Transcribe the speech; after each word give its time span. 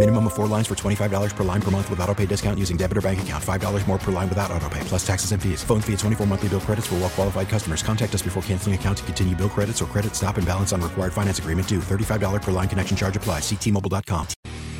Minimum 0.00 0.28
of 0.28 0.32
four 0.32 0.46
lines 0.46 0.66
for 0.66 0.74
$25 0.74 1.36
per 1.36 1.44
line 1.44 1.60
per 1.60 1.70
month 1.70 1.90
with 1.90 2.00
auto 2.00 2.14
pay 2.14 2.24
discount 2.24 2.58
using 2.58 2.78
debit 2.78 2.96
or 2.96 3.02
bank 3.02 3.20
account. 3.20 3.44
$5 3.44 3.86
more 3.86 3.98
per 3.98 4.10
line 4.10 4.30
without 4.30 4.50
auto 4.50 4.66
pay, 4.70 4.80
plus 4.84 5.06
taxes 5.06 5.32
and 5.32 5.42
fees. 5.42 5.62
Phone 5.62 5.82
fee 5.82 5.92
at 5.92 5.98
24 5.98 6.26
monthly 6.26 6.48
bill 6.48 6.60
credits 6.60 6.86
for 6.86 6.94
well 6.94 7.10
qualified 7.10 7.50
customers. 7.50 7.82
Contact 7.82 8.14
us 8.14 8.22
before 8.22 8.42
canceling 8.44 8.74
account 8.74 8.96
to 8.96 9.04
continue 9.04 9.36
bill 9.36 9.50
credits 9.50 9.82
or 9.82 9.84
credit 9.84 10.14
stop 10.14 10.38
and 10.38 10.46
balance 10.46 10.72
on 10.72 10.80
required 10.80 11.12
finance 11.12 11.38
agreement 11.38 11.68
due. 11.68 11.80
$35 11.80 12.40
per 12.40 12.50
line 12.50 12.66
connection 12.66 12.96
charge 12.96 13.14
applies. 13.14 13.42
Ctmobile.com. 13.42 14.26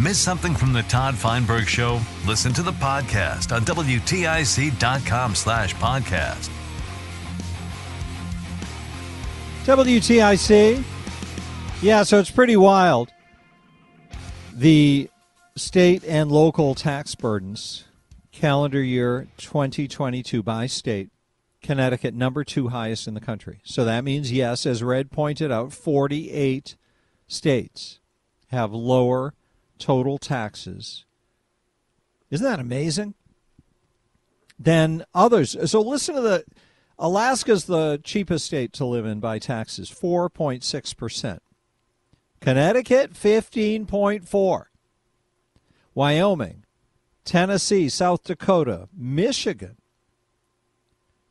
Miss 0.01 0.19
something 0.19 0.55
from 0.55 0.73
the 0.73 0.85
Todd 0.85 1.15
Feinberg 1.15 1.67
Show? 1.67 2.01
Listen 2.27 2.55
to 2.55 2.63
the 2.63 2.73
podcast 2.73 3.55
on 3.55 3.61
WTIC.com 3.67 5.35
slash 5.35 5.75
podcast. 5.75 6.49
WTIC. 9.67 10.83
Yeah, 11.83 12.05
so 12.05 12.19
it's 12.19 12.31
pretty 12.31 12.57
wild. 12.57 13.13
The 14.61 15.09
state 15.57 16.05
and 16.05 16.31
local 16.31 16.75
tax 16.75 17.15
burdens, 17.15 17.87
calendar 18.31 18.83
year 18.83 19.27
2022 19.39 20.43
by 20.43 20.67
state. 20.67 21.09
Connecticut, 21.63 22.13
number 22.13 22.45
two 22.45 22.69
highest 22.69 23.09
in 23.09 23.15
the 23.15 23.23
country. 23.23 23.61
So 23.65 23.87
that 23.87 24.05
means, 24.05 24.31
yes, 24.31 24.67
as 24.67 24.83
Red 24.83 25.11
pointed 25.11 25.51
out, 25.51 25.73
48 25.73 26.77
states 27.27 28.01
have 28.49 28.71
lower 28.71 29.33
total 29.79 30.19
taxes. 30.19 31.07
Isn't 32.31 32.45
that 32.45 32.61
amazing? 32.61 33.15
Than 34.59 35.07
others. 35.15 35.57
So 35.71 35.81
listen 35.81 36.17
to 36.17 36.21
the 36.21 36.45
Alaska's 36.99 37.65
the 37.65 37.99
cheapest 38.05 38.45
state 38.45 38.75
to 38.75 38.85
live 38.85 39.07
in 39.07 39.21
by 39.21 39.39
taxes, 39.39 39.91
4.6%. 39.91 41.39
Connecticut, 42.41 43.13
15.4. 43.13 44.65
Wyoming, 45.95 46.65
Tennessee, 47.25 47.89
South 47.89 48.25
Dakota, 48.25 48.89
Michigan, 48.97 49.77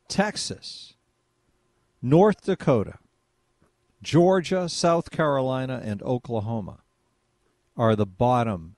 Texas, 0.08 0.94
North 2.02 2.42
Dakota, 2.42 2.98
Georgia, 4.02 4.68
South 4.68 5.10
Carolina, 5.10 5.80
and 5.82 6.02
Oklahoma 6.02 6.80
are 7.76 7.96
the 7.96 8.06
bottom, 8.06 8.76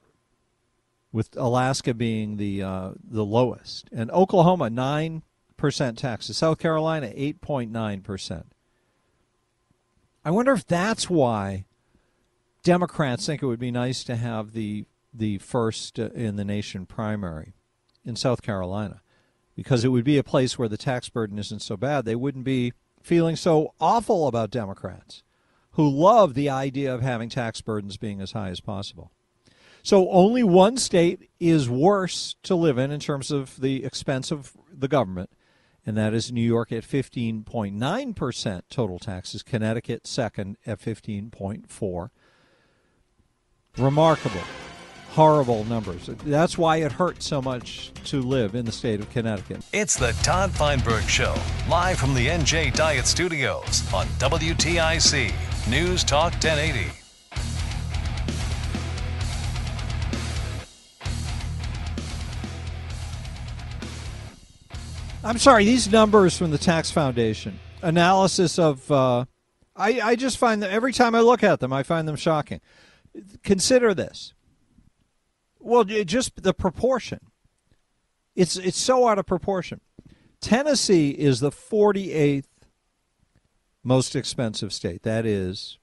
with 1.13 1.37
Alaska 1.37 1.93
being 1.93 2.39
the 2.39 2.63
uh, 2.63 2.93
the 3.03 3.25
lowest, 3.25 3.89
and 3.93 4.11
Oklahoma 4.11 4.71
nine 4.71 5.23
percent 5.57 5.99
taxes, 5.99 6.39
South 6.39 6.59
Carolina 6.59 7.13
eight 7.15 7.41
point 7.41 7.71
nine 7.71 8.01
percent. 8.01 8.55
I 10.25 10.31
wonder 10.31 10.53
if 10.53 10.67
that's 10.67 11.11
why 11.11 11.67
Democrats 12.63 13.27
think 13.27 13.43
it 13.43 13.47
would 13.47 13.59
be 13.59 13.71
nice 13.71 14.05
to 14.05 14.17
have 14.17 14.53
the 14.53 14.85
the 15.15 15.39
first 15.39 15.99
uh, 15.99 16.09
in 16.15 16.37
the 16.37 16.45
nation 16.45 16.87
primary 16.87 17.53
in 18.05 18.17
South 18.17 18.41
Carolina, 18.41 19.03
because 19.55 19.85
it 19.85 19.89
would 19.89 20.05
be 20.05 20.17
a 20.17 20.25
place 20.25 20.59
where 20.59 20.69
the 20.69 20.79
tax 20.79 21.09
burden 21.09 21.39
isn't 21.39 21.61
so 21.61 21.77
bad. 21.77 22.05
They 22.05 22.17
wouldn't 22.17 22.45
be 22.45 22.73
feeling 23.03 23.37
so 23.37 23.75
awful 23.81 24.27
about 24.27 24.51
Democrats 24.51 25.23
who 25.73 25.89
love 25.89 26.35
the 26.35 26.49
idea 26.49 26.95
of 26.95 27.03
having 27.03 27.29
tax 27.29 27.61
burdens 27.61 27.97
being 27.97 28.21
as 28.21 28.33
high 28.33 28.51
as 28.51 28.61
possible. 28.61 29.11
So 29.83 30.09
only 30.11 30.43
one 30.43 30.77
state 30.77 31.31
is 31.41 31.69
worse 31.69 32.37
to 32.45 32.55
live 32.55 32.79
in 32.79 32.91
in 32.91 33.01
terms 33.01 33.31
of 33.31 33.61
the 33.61 33.85
expense 33.85 34.31
of 34.31 34.53
the 34.73 34.89
government, 34.89 35.31
and 35.85 35.97
that 35.97 36.15
is 36.15 36.31
New 36.31 36.41
York 36.41 36.71
at 36.71 36.85
15.9% 36.85 38.63
total 38.71 38.99
taxes, 38.99 39.43
Connecticut 39.43 40.07
second 40.07 40.57
at 40.65 40.81
15.4. 40.81 42.11
Remarkable. 43.79 44.43
Horrible 45.13 45.65
numbers. 45.65 46.11
That's 46.27 46.59
why 46.59 46.77
it 46.79 46.93
hurts 46.93 47.25
so 47.25 47.41
much 47.41 47.91
to 48.05 48.21
live 48.21 48.55
in 48.55 48.67
the 48.67 48.73
state 48.73 49.01
of 49.01 49.09
Connecticut. 49.09 49.65
It's 49.73 49.97
the 49.97 50.13
Todd 50.23 50.51
Feinberg 50.51 51.05
Show, 51.05 51.35
live 51.71 51.99
from 51.99 52.13
the 52.13 52.27
NJ 52.27 52.75
Diet 52.75 53.07
Studios 53.07 53.83
on 53.95 54.07
WTIC 54.19 55.33
News 55.71 56.05
Talk 56.05 56.35
1080. 56.35 56.91
I'm 65.25 65.39
sorry, 65.39 65.65
these 65.65 65.91
numbers 65.91 66.37
from 66.37 66.51
the 66.51 66.59
Tax 66.59 66.91
Foundation, 66.91 67.59
analysis 67.81 68.59
of, 68.59 68.91
uh, 68.93 69.25
I, 69.75 69.99
I 70.03 70.17
just 70.17 70.37
find 70.37 70.63
that 70.63 70.71
every 70.71 70.93
time 70.93 71.15
I 71.15 71.21
look 71.21 71.43
at 71.43 71.61
them, 71.61 71.73
I 71.73 71.83
find 71.83 72.07
them 72.07 72.17
shocking. 72.17 72.61
Consider 73.43 73.95
this. 73.95 74.35
Well, 75.59 75.85
just 75.85 76.43
the 76.43 76.55
proportion. 76.55 77.21
It's 78.35 78.57
it's 78.57 78.81
so 78.81 79.07
out 79.07 79.19
of 79.19 79.27
proportion. 79.27 79.81
Tennessee 80.41 81.11
is 81.11 81.41
the 81.41 81.51
48th 81.51 82.47
most 83.85 84.17
expensive 84.17 84.73
state. 84.73 85.03
That 85.03 85.27
is, 85.27 85.79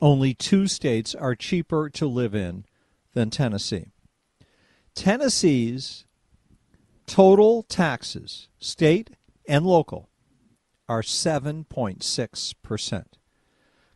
only 0.00 0.34
two 0.34 0.66
states 0.66 1.14
are 1.14 1.34
cheaper 1.34 1.88
to 1.90 2.06
live 2.06 2.34
in 2.34 2.64
than 3.14 3.30
Tennessee. 3.30 3.92
Tennessee's 4.94 6.04
total 7.06 7.62
taxes, 7.64 8.48
state 8.58 9.10
and 9.48 9.66
local, 9.66 10.10
are 10.88 11.02
7.6%. 11.02 13.04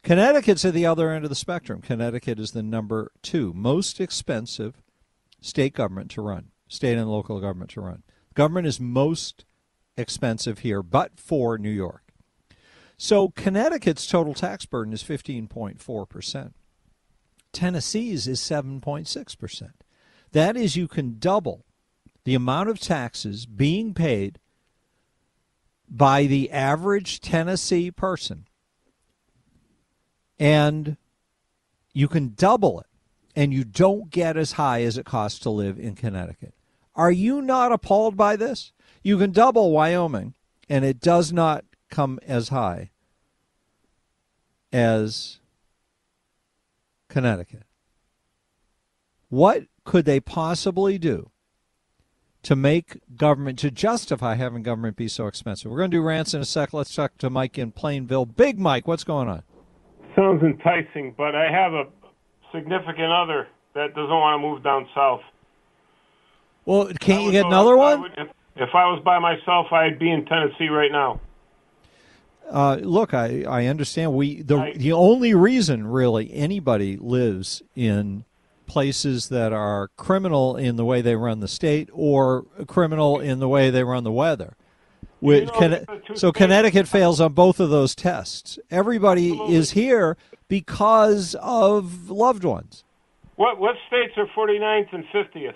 Connecticut's 0.05 0.67
at 0.67 0.75
the 0.75 0.85
other 0.85 1.11
end 1.11 1.25
of 1.25 1.31
the 1.31 1.35
spectrum. 1.35 1.81
Connecticut 1.81 2.39
is 2.39 2.51
the 2.51 2.63
number 2.63 3.11
two 3.23 3.55
most 3.55 4.03
expensive 4.03 4.83
state 5.41 5.73
government 5.73 6.11
to 6.11 6.21
run, 6.21 6.51
state 6.69 6.99
and 6.99 7.11
local 7.11 7.41
government 7.41 7.71
to 7.71 7.81
run. 7.81 8.03
Government 8.35 8.67
is 8.67 8.79
most 8.79 9.47
expensive 9.97 10.59
here, 10.59 10.83
but 10.83 11.19
for 11.19 11.57
New 11.57 11.71
York. 11.71 12.03
So 12.99 13.31
Connecticut's 13.31 14.07
total 14.07 14.35
tax 14.35 14.67
burden 14.67 14.93
is 14.93 15.03
15.4%. 15.03 16.53
Tennessee's 17.53 18.29
is 18.29 18.41
7.6%. 18.41 19.71
That 20.33 20.55
is, 20.55 20.77
you 20.77 20.87
can 20.87 21.19
double 21.19 21.65
the 22.25 22.35
amount 22.35 22.69
of 22.69 22.79
taxes 22.79 23.47
being 23.47 23.95
paid 23.95 24.39
by 25.89 26.27
the 26.27 26.51
average 26.51 27.21
Tennessee 27.21 27.91
person, 27.91 28.47
and 30.39 30.97
you 31.93 32.09
can 32.09 32.35
double 32.37 32.81
it, 32.81 32.87
and 33.37 33.53
you 33.53 33.65
don't 33.65 34.11
get 34.11 34.37
as 34.37 34.53
high 34.53 34.83
as 34.83 34.99
it 34.99 35.07
costs 35.07 35.39
to 35.41 35.51
live 35.51 35.79
in 35.79 35.95
Connecticut. 35.95 36.55
Are 36.97 37.11
you 37.11 37.43
not 37.43 37.73
appalled 37.73 38.17
by 38.17 38.37
this? 38.37 38.73
You 39.03 39.19
can 39.19 39.33
double 39.33 39.73
Wyoming, 39.73 40.35
and 40.69 40.85
it 40.85 41.01
does 41.01 41.33
not 41.33 41.65
come 41.91 42.19
as 42.27 42.49
high 42.49 42.91
as 44.73 45.39
Connecticut. 47.09 47.65
What 49.29 49.65
could 49.85 50.05
they 50.05 50.21
possibly 50.21 50.99
do 50.99 51.31
to 52.43 52.57
make 52.57 53.01
government, 53.17 53.59
to 53.61 53.71
justify 53.71 54.35
having 54.35 54.63
government 54.63 54.97
be 54.97 55.09
so 55.09 55.27
expensive? 55.27 55.71
We're 55.71 55.79
going 55.79 55.91
to 55.91 55.97
do 55.97 56.03
rants 56.03 56.35
in 56.35 56.41
a 56.41 56.45
sec. 56.45 56.73
Let's 56.73 56.95
talk 56.95 57.19
to 57.19 57.31
Mike 57.31 57.59
in 57.59 57.73
Plainville. 57.73 58.27
Big 58.27 58.59
Mike, 58.59 58.89
what's 58.89 59.05
going 59.05 59.29
on? 59.29 59.43
Sounds 60.17 60.43
enticing, 60.43 61.15
but 61.17 61.35
I 61.35 61.51
have 61.51 61.73
a 61.73 61.85
significant 62.53 63.11
other 63.13 63.49
that 63.75 63.95
doesn't 63.95 64.11
want 64.11 64.41
to 64.41 64.49
move 64.49 64.63
down 64.63 64.89
south. 64.95 65.23
Well, 66.65 66.91
can't 67.01 67.25
you 67.25 67.33
get 67.33 67.47
another 67.47 67.77
one? 67.77 68.03
Would, 68.03 68.13
if, 68.17 68.29
if 68.57 68.75
I 68.75 68.87
was 68.87 69.03
by 69.05 69.19
myself, 69.19 69.73
I'd 69.73 69.99
be 69.99 70.11
in 70.11 70.25
Tennessee 70.25 70.69
right 70.69 70.93
now. 70.93 71.21
Uh, 72.49 72.77
look, 72.83 73.15
I, 73.15 73.43
I 73.43 73.67
understand. 73.67 74.13
We 74.15 74.43
the 74.43 74.59
I, 74.59 74.73
the 74.77 74.93
only 74.93 75.35
reason 75.35 75.87
really 75.87 76.33
anybody 76.33 76.97
lives 76.97 77.63
in 77.75 78.25
places 78.67 79.29
that 79.29 79.53
are 79.53 79.89
criminal 79.97 80.57
in 80.57 80.77
the 80.77 80.85
way 80.85 81.01
they 81.01 81.17
run 81.17 81.41
the 81.41 81.49
state 81.49 81.89
or 81.93 82.45
criminal 82.67 83.19
in 83.19 83.39
the 83.39 83.49
way 83.49 83.71
they 83.71 83.83
run 83.83 84.05
the 84.05 84.13
weather. 84.13 84.57
With, 85.25 85.51
Conne- 85.53 85.87
so 86.15 86.33
Connecticut 86.33 86.87
fails 86.87 87.19
on 87.19 87.33
both 87.33 87.59
of 87.59 87.71
those 87.71 87.95
tests. 87.95 88.59
Everybody 88.71 89.31
is 89.49 89.71
here 89.71 90.19
because 90.49 91.35
of 91.41 92.11
loved 92.11 92.45
ones. 92.45 92.85
What 93.37 93.59
what 93.59 93.75
states 93.89 94.13
are 94.19 94.27
49th 94.37 94.93
and 94.93 95.05
50th 95.07 95.55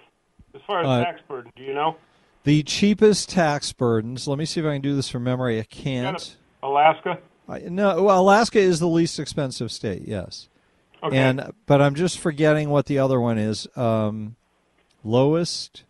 as 0.54 0.60
far 0.66 0.80
as 0.80 0.86
Uh, 0.86 1.04
tax 1.04 1.20
burden? 1.28 1.52
Do 1.54 1.62
you 1.62 1.74
know? 1.74 1.96
The 2.44 2.62
cheapest 2.62 3.28
tax 3.28 3.72
burdens. 3.74 4.26
Let 4.26 4.38
me 4.38 4.46
see 4.46 4.60
if 4.60 4.66
I 4.66 4.72
can 4.72 4.80
do 4.80 4.96
this 4.96 5.10
from 5.10 5.24
memory. 5.24 5.60
I 5.60 5.64
can't. 5.64 6.36
Alaska. 6.62 7.18
I, 7.46 7.58
no, 7.60 8.02
well, 8.04 8.22
Alaska 8.22 8.58
is 8.58 8.80
the 8.80 8.88
least 8.88 9.18
expensive 9.20 9.70
state. 9.70 10.02
Yes. 10.06 10.48
Okay. 11.02 11.16
And 11.16 11.52
but 11.66 11.82
I'm 11.82 11.94
just 11.94 12.18
forgetting 12.18 12.70
what 12.70 12.86
the 12.86 12.98
other 12.98 13.20
one 13.20 13.36
is. 13.36 13.68
Um, 13.76 14.36
lowest 15.04 15.84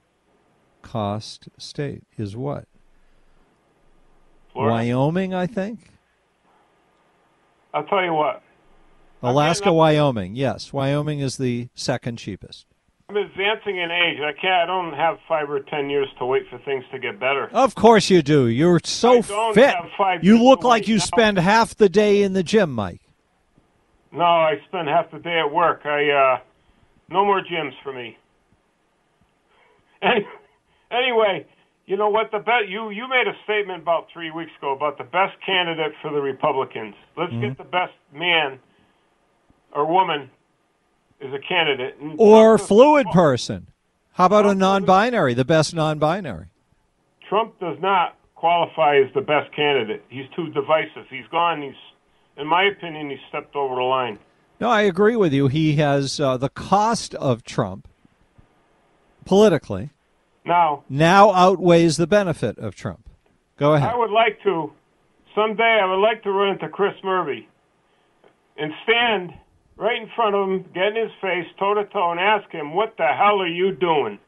cost 0.82 1.48
state 1.58 2.02
is 2.16 2.36
what? 2.36 2.66
Florida. 4.58 4.74
Wyoming, 4.74 5.34
I 5.34 5.46
think. 5.46 5.78
I'll 7.72 7.84
tell 7.84 8.02
you 8.04 8.12
what. 8.12 8.42
Alaska, 9.22 9.72
Wyoming. 9.72 10.34
Yes, 10.34 10.72
Wyoming 10.72 11.20
is 11.20 11.36
the 11.36 11.68
second 11.74 12.16
cheapest. 12.18 12.66
I'm 13.08 13.16
advancing 13.16 13.78
in 13.78 13.90
age. 13.90 14.18
I 14.20 14.32
can't. 14.32 14.62
I 14.62 14.66
don't 14.66 14.92
have 14.94 15.18
five 15.28 15.48
or 15.48 15.60
ten 15.60 15.88
years 15.88 16.08
to 16.18 16.26
wait 16.26 16.42
for 16.50 16.58
things 16.58 16.84
to 16.92 16.98
get 16.98 17.18
better. 17.20 17.48
Of 17.52 17.74
course 17.74 18.10
you 18.10 18.20
do. 18.20 18.48
You're 18.48 18.80
so 18.84 19.22
fit. 19.22 19.74
You 20.22 20.42
look 20.42 20.62
like 20.64 20.88
you 20.88 20.96
now. 20.98 21.04
spend 21.04 21.38
half 21.38 21.74
the 21.76 21.88
day 21.88 22.22
in 22.22 22.32
the 22.32 22.42
gym, 22.42 22.72
Mike. 22.72 23.00
No, 24.12 24.24
I 24.24 24.60
spend 24.68 24.88
half 24.88 25.10
the 25.10 25.20
day 25.20 25.38
at 25.38 25.52
work. 25.52 25.82
I 25.84 26.10
uh 26.10 26.40
no 27.08 27.24
more 27.24 27.40
gyms 27.42 27.72
for 27.82 27.92
me. 27.92 28.18
Any- 30.02 30.26
Anyway, 30.90 31.46
you 31.88 31.96
know 31.96 32.08
what 32.10 32.30
the 32.30 32.38
bet 32.38 32.68
you 32.68 32.90
you 32.90 33.08
made 33.08 33.26
a 33.26 33.34
statement 33.44 33.82
about 33.82 34.06
3 34.12 34.30
weeks 34.30 34.52
ago 34.58 34.72
about 34.72 34.98
the 34.98 35.04
best 35.04 35.36
candidate 35.44 35.92
for 36.02 36.12
the 36.12 36.20
Republicans. 36.20 36.94
Let's 37.16 37.32
Mm-hmm. 37.32 37.40
get 37.48 37.58
the 37.58 37.64
best 37.64 37.94
man 38.12 38.60
or 39.72 39.84
woman 39.86 40.30
as 41.20 41.32
a 41.32 41.38
candidate. 41.38 41.96
And 42.00 42.14
Or 42.18 42.56
Trump 42.56 42.68
fluid 42.68 43.06
person. 43.12 43.66
How 44.12 44.26
about 44.26 44.46
a 44.46 44.54
non-binary? 44.54 45.34
The 45.34 45.44
best 45.44 45.74
non-binary. 45.74 46.46
Trump 47.28 47.58
does 47.60 47.78
not 47.80 48.16
qualify 48.34 48.96
as 48.98 49.12
the 49.14 49.20
best 49.20 49.52
candidate. 49.54 50.04
He's 50.08 50.26
too 50.36 50.48
divisive. 50.50 51.06
He's 51.10 51.26
gone. 51.30 51.62
He's 51.62 51.74
in 52.36 52.46
my 52.46 52.64
opinion 52.64 53.10
he's 53.10 53.18
stepped 53.28 53.56
over 53.56 53.74
the 53.74 53.82
line. 53.82 54.18
No, 54.60 54.68
I 54.70 54.82
agree 54.82 55.16
with 55.16 55.32
you. 55.32 55.48
He 55.48 55.76
has 55.76 56.20
uh, 56.20 56.36
the 56.36 56.48
cost 56.48 57.14
of 57.16 57.44
Trump 57.44 57.88
politically 59.24 59.90
Now, 60.48 60.84
now 60.88 61.32
outweighs 61.32 61.96
the 61.96 62.06
benefit 62.06 62.58
of 62.58 62.74
Trump. 62.74 63.08
Go 63.56 63.74
ahead. 63.74 63.90
I 63.90 63.96
would 63.96 64.10
like 64.10 64.42
to 64.44 64.72
someday. 65.34 65.78
I 65.82 65.86
would 65.86 66.00
like 66.00 66.22
to 66.22 66.30
run 66.30 66.54
into 66.54 66.68
Chris 66.68 66.94
Murphy 67.04 67.48
and 68.56 68.72
stand 68.82 69.34
right 69.76 70.00
in 70.00 70.08
front 70.16 70.34
of 70.34 70.48
him, 70.48 70.64
get 70.74 70.96
in 70.96 70.96
his 70.96 71.12
face, 71.20 71.46
toe 71.58 71.74
to 71.74 71.84
toe, 71.84 72.10
and 72.10 72.18
ask 72.18 72.50
him, 72.50 72.74
"What 72.74 72.96
the 72.96 73.06
hell 73.06 73.40
are 73.40 73.46
you 73.46 73.72
doing?" 73.72 74.18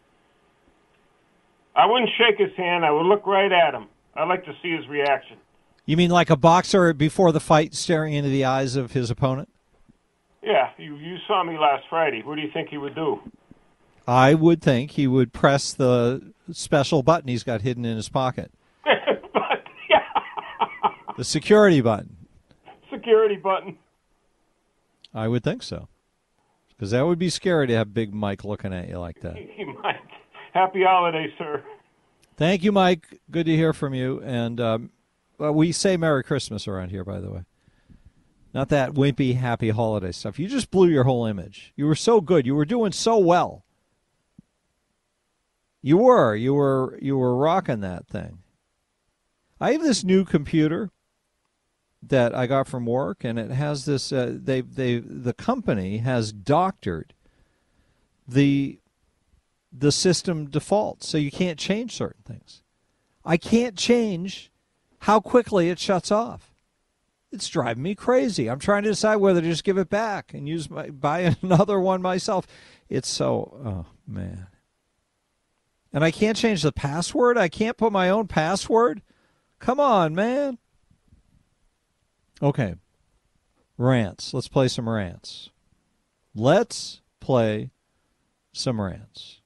I 1.74 1.86
wouldn't 1.86 2.10
shake 2.18 2.38
his 2.38 2.54
hand. 2.56 2.84
I 2.84 2.90
would 2.90 3.06
look 3.06 3.26
right 3.26 3.50
at 3.50 3.74
him. 3.74 3.86
I'd 4.14 4.28
like 4.28 4.44
to 4.44 4.52
see 4.62 4.76
his 4.76 4.86
reaction. 4.88 5.38
You 5.86 5.96
mean 5.96 6.10
like 6.10 6.30
a 6.30 6.36
boxer 6.36 6.92
before 6.92 7.32
the 7.32 7.40
fight 7.40 7.74
staring 7.74 8.12
into 8.12 8.28
the 8.28 8.44
eyes 8.44 8.76
of 8.76 8.92
his 8.92 9.10
opponent? 9.10 9.48
Yeah, 10.42 10.70
you 10.78 10.96
you 10.96 11.16
saw 11.26 11.42
me 11.44 11.58
last 11.58 11.84
Friday. 11.88 12.22
What 12.22 12.36
do 12.36 12.42
you 12.42 12.50
think 12.52 12.68
he 12.68 12.78
would 12.78 12.94
do? 12.94 13.20
I 14.06 14.34
would 14.34 14.62
think 14.62 14.92
he 14.92 15.06
would 15.06 15.32
press 15.32 15.72
the 15.72 16.32
special 16.52 17.02
button 17.02 17.28
he's 17.28 17.44
got 17.44 17.62
hidden 17.62 17.84
in 17.84 17.96
his 17.96 18.08
pocket. 18.08 18.50
The 21.16 21.24
security 21.24 21.82
button. 21.82 22.16
Security 22.90 23.36
button. 23.36 23.76
I 25.12 25.28
would 25.28 25.44
think 25.44 25.62
so. 25.62 25.88
Because 26.70 26.92
that 26.92 27.04
would 27.04 27.18
be 27.18 27.28
scary 27.28 27.66
to 27.66 27.74
have 27.74 27.92
Big 27.92 28.14
Mike 28.14 28.42
looking 28.42 28.72
at 28.72 28.88
you 28.88 28.98
like 28.98 29.20
that. 29.20 29.36
He 29.54 29.64
might. 29.66 30.00
Happy 30.54 30.82
holidays, 30.82 31.30
sir. 31.36 31.62
Thank 32.38 32.64
you, 32.64 32.72
Mike. 32.72 33.20
Good 33.30 33.44
to 33.44 33.54
hear 33.54 33.74
from 33.74 33.92
you. 33.92 34.22
And 34.24 34.60
um, 34.62 34.90
we 35.38 35.72
say 35.72 35.98
Merry 35.98 36.24
Christmas 36.24 36.66
around 36.66 36.88
here, 36.88 37.04
by 37.04 37.20
the 37.20 37.30
way. 37.30 37.44
Not 38.54 38.70
that 38.70 38.94
wimpy, 38.94 39.36
happy 39.36 39.68
holiday 39.68 40.12
stuff. 40.12 40.38
You 40.38 40.48
just 40.48 40.70
blew 40.70 40.88
your 40.88 41.04
whole 41.04 41.26
image. 41.26 41.74
You 41.76 41.84
were 41.84 41.94
so 41.94 42.22
good. 42.22 42.46
You 42.46 42.54
were 42.54 42.64
doing 42.64 42.92
so 42.92 43.18
well. 43.18 43.62
You 45.82 45.98
were. 45.98 46.34
You 46.34 46.54
were. 46.54 46.98
You 47.00 47.16
were 47.16 47.36
rocking 47.36 47.80
that 47.80 48.06
thing. 48.06 48.38
I 49.60 49.72
have 49.72 49.82
this 49.82 50.04
new 50.04 50.24
computer 50.24 50.90
that 52.02 52.34
I 52.34 52.46
got 52.46 52.66
from 52.66 52.86
work, 52.86 53.24
and 53.24 53.38
it 53.38 53.50
has 53.50 53.84
this. 53.84 54.12
Uh, 54.12 54.32
they 54.36 54.60
they 54.60 54.98
the 54.98 55.32
company 55.32 55.98
has 55.98 56.32
doctored 56.32 57.14
the 58.26 58.78
the 59.72 59.92
system 59.92 60.50
defaults, 60.50 61.08
so 61.08 61.18
you 61.18 61.30
can't 61.30 61.58
change 61.58 61.94
certain 61.94 62.22
things. 62.24 62.62
I 63.24 63.36
can't 63.36 63.76
change 63.76 64.50
how 65.00 65.20
quickly 65.20 65.70
it 65.70 65.78
shuts 65.78 66.10
off. 66.10 66.54
It's 67.32 67.48
driving 67.48 67.82
me 67.82 67.94
crazy. 67.94 68.48
I'm 68.48 68.58
trying 68.58 68.82
to 68.82 68.90
decide 68.90 69.16
whether 69.16 69.40
to 69.40 69.46
just 69.46 69.62
give 69.62 69.78
it 69.78 69.88
back 69.88 70.34
and 70.34 70.48
use 70.48 70.68
my 70.68 70.90
buy 70.90 71.36
another 71.42 71.78
one 71.80 72.02
myself. 72.02 72.46
It's 72.88 73.08
so 73.08 73.60
oh 73.64 73.86
man. 74.06 74.46
And 75.92 76.04
I 76.04 76.10
can't 76.10 76.36
change 76.36 76.62
the 76.62 76.72
password. 76.72 77.36
I 77.36 77.48
can't 77.48 77.76
put 77.76 77.92
my 77.92 78.10
own 78.10 78.28
password. 78.28 79.02
Come 79.58 79.80
on, 79.80 80.14
man. 80.14 80.58
Okay. 82.42 82.74
Rants. 83.76 84.32
Let's 84.32 84.48
play 84.48 84.68
some 84.68 84.88
rants. 84.88 85.50
Let's 86.34 87.00
play 87.18 87.70
some 88.52 88.80
rants. 88.80 89.40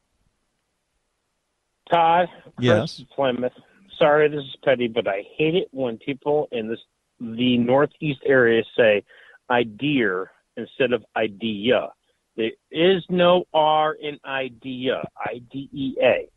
Todd, 1.90 2.28
Yes. 2.58 3.02
Plymouth. 3.14 3.52
Sorry, 3.98 4.28
this 4.28 4.40
is 4.40 4.56
petty, 4.64 4.88
but 4.88 5.06
I 5.06 5.22
hate 5.36 5.54
it 5.54 5.68
when 5.70 5.98
people 5.98 6.48
in 6.52 6.68
this 6.68 6.80
the 7.20 7.58
Northeast 7.58 8.20
area 8.26 8.62
say 8.76 9.04
idea 9.50 10.24
instead 10.56 10.92
of 10.92 11.04
idea. 11.16 11.88
There 12.36 12.50
is 12.72 13.04
no 13.08 13.44
R 13.54 13.94
in 13.94 14.18
idea. 14.24 15.04
I 15.16 15.40
D 15.50 15.68
E 15.72 15.94
A. 16.02 16.28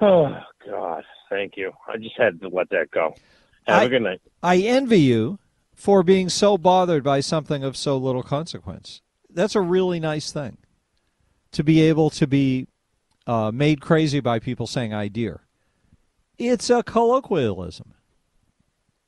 Oh 0.00 0.34
God, 0.66 1.04
thank 1.30 1.56
you. 1.56 1.72
I 1.88 1.96
just 1.96 2.16
had 2.16 2.40
to 2.40 2.48
let 2.48 2.70
that 2.70 2.90
go. 2.90 3.14
Have 3.66 3.82
I- 3.82 3.84
a 3.84 3.88
good 3.88 4.02
night. 4.02 4.20
I 4.42 4.58
envy 4.58 5.00
you 5.00 5.38
for 5.74 6.02
being 6.02 6.28
so 6.28 6.58
bothered 6.58 7.04
by 7.04 7.20
something 7.20 7.62
of 7.62 7.76
so 7.76 7.96
little 7.96 8.22
consequence. 8.22 9.02
That's 9.30 9.54
a 9.54 9.60
really 9.60 10.00
nice 10.00 10.32
thing 10.32 10.58
to 11.52 11.62
be 11.64 11.80
able 11.82 12.10
to 12.10 12.26
be 12.26 12.66
uh, 13.26 13.50
made 13.52 13.80
crazy 13.80 14.20
by 14.20 14.38
people 14.38 14.66
saying 14.66 14.92
"I 14.92 15.08
dear." 15.08 15.42
It's 16.38 16.70
a 16.70 16.82
colloquialism. 16.82 17.94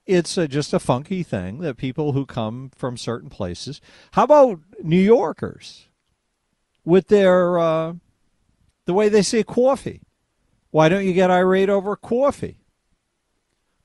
It's 0.06 0.36
a, 0.36 0.46
just 0.46 0.74
a 0.74 0.78
funky 0.78 1.22
thing 1.22 1.58
that 1.60 1.78
people 1.78 2.12
who 2.12 2.26
come 2.26 2.70
from 2.74 2.96
certain 2.98 3.30
places. 3.30 3.80
How 4.12 4.24
about 4.24 4.60
New 4.82 5.00
Yorkers 5.00 5.88
with 6.84 7.08
their 7.08 7.58
uh, 7.58 7.94
the 8.84 8.94
way 8.94 9.08
they 9.08 9.22
say 9.22 9.42
coffee? 9.42 10.02
Why 10.74 10.88
don't 10.88 11.06
you 11.06 11.12
get 11.12 11.30
irate 11.30 11.70
over 11.70 11.94
coffee? 11.94 12.58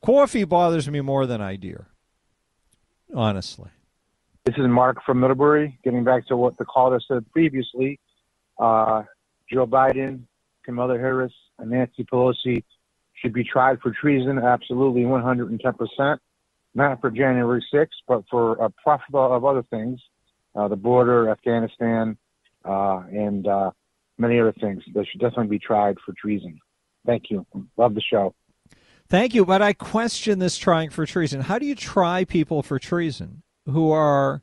Coffee 0.03 0.43
bothers 0.43 0.89
me 0.89 1.01
more 1.01 1.27
than 1.27 1.39
I 1.39 1.51
idea. 1.51 1.85
Honestly. 3.13 3.69
This 4.43 4.55
is 4.57 4.65
Mark 4.67 4.97
from 5.05 5.19
Middlebury. 5.19 5.77
Getting 5.83 6.03
back 6.03 6.25
to 6.29 6.35
what 6.35 6.57
the 6.57 6.65
caller 6.65 6.99
said 7.07 7.31
previously, 7.31 7.99
uh, 8.57 9.03
Joe 9.53 9.67
Biden, 9.67 10.21
Kamala 10.63 10.97
Harris, 10.97 11.31
and 11.59 11.69
Nancy 11.69 12.03
Pelosi 12.11 12.63
should 13.21 13.33
be 13.33 13.43
tried 13.43 13.79
for 13.81 13.91
treason. 13.91 14.39
Absolutely, 14.39 15.03
110%. 15.03 16.17
Not 16.73 17.01
for 17.01 17.11
January 17.11 17.63
6th, 17.71 17.89
but 18.07 18.23
for 18.31 18.53
a 18.53 18.71
plethora 18.83 19.29
of 19.29 19.45
other 19.45 19.61
things, 19.69 19.99
uh, 20.55 20.67
the 20.67 20.75
border, 20.75 21.29
Afghanistan, 21.29 22.17
uh, 22.65 23.03
and 23.11 23.47
uh, 23.47 23.69
many 24.17 24.39
other 24.39 24.55
things. 24.59 24.81
They 24.91 25.05
should 25.05 25.21
definitely 25.21 25.49
be 25.49 25.59
tried 25.59 25.97
for 26.03 26.15
treason. 26.19 26.59
Thank 27.05 27.29
you. 27.29 27.45
Love 27.77 27.95
the 27.95 28.01
show. 28.01 28.35
Thank 29.07 29.33
you, 29.33 29.43
but 29.45 29.61
I 29.61 29.73
question 29.73 30.37
this 30.37 30.57
trying 30.57 30.91
for 30.91 31.05
treason. 31.05 31.41
How 31.41 31.57
do 31.57 31.65
you 31.65 31.75
try 31.75 32.25
people 32.25 32.61
for 32.61 32.77
treason 32.77 33.41
who 33.65 33.91
are 33.91 34.41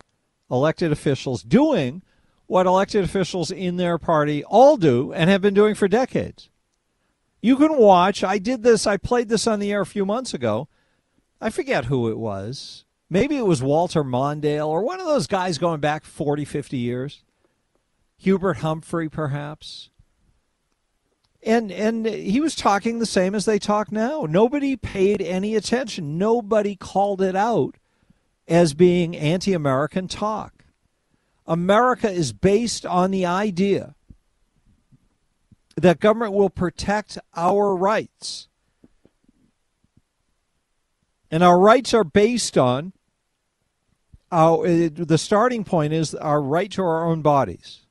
elected 0.51 0.91
officials 0.91 1.43
doing 1.43 2.03
what 2.47 2.67
elected 2.67 3.05
officials 3.05 3.51
in 3.51 3.77
their 3.77 3.99
party 3.99 4.43
all 4.45 4.77
do 4.77 5.13
and 5.13 5.31
have 5.31 5.41
been 5.41 5.55
doing 5.55 5.77
for 5.77 5.87
decades? 5.87 6.51
You 7.41 7.57
can 7.57 7.77
watch. 7.77 8.25
I 8.25 8.39
did 8.39 8.65
this, 8.65 8.89
I 8.89 8.97
played 8.97 9.29
this 9.29 9.47
on 9.47 9.61
the 9.61 9.71
air 9.71 9.83
a 9.83 9.87
few 9.87 10.05
months 10.05 10.35
ago. 10.35 10.69
I 11.41 11.51
forget 11.51 11.85
who 11.85 12.09
it 12.09 12.19
was. 12.19 12.85
Maybe 13.09 13.37
it 13.37 13.47
was 13.47 13.63
Walter 13.63 14.03
Mondale 14.03 14.67
or 14.67 14.83
one 14.83 14.99
of 14.99 15.07
those 15.07 15.29
guys 15.29 15.59
going 15.59 15.79
back 15.79 16.05
40, 16.05 16.45
50 16.45 16.77
years. 16.77 17.23
Hubert 18.17 18.59
Humphrey, 18.59 19.09
perhaps. 19.09 19.91
And 21.47 21.71
and 21.71 22.05
he 22.07 22.41
was 22.41 22.57
talking 22.57 22.99
the 22.99 23.07
same 23.07 23.35
as 23.35 23.45
they 23.45 23.61
talk 23.61 23.93
now. 23.93 24.27
Nobody 24.29 24.77
paid 24.77 25.23
any 25.23 25.55
attention. 25.55 26.19
Nobody 26.19 26.75
called 26.75 27.23
it 27.23 27.37
out 27.37 27.77
as 28.49 28.75
being 28.75 29.17
anti-American 29.17 30.09
talk. 30.09 30.65
America 31.47 32.11
is 32.11 32.33
based 32.33 32.85
on 32.85 33.13
the 33.13 33.25
idea 33.25 33.95
that 35.77 36.01
government 36.01 36.33
will 36.33 36.51
protect 36.51 37.17
our 37.37 37.77
rights. 37.77 38.49
And 41.31 41.45
our 41.45 41.59
rights 41.59 41.95
are 41.95 42.05
based 42.05 42.59
on 42.59 42.93
our, 44.33 44.67
the 44.67 45.19
starting 45.19 45.63
point 45.63 45.93
is 45.93 46.15
our 46.15 46.43
right 46.43 46.71
to 46.73 46.83
our 46.83 47.05
own 47.05 47.23
bodies. 47.23 47.86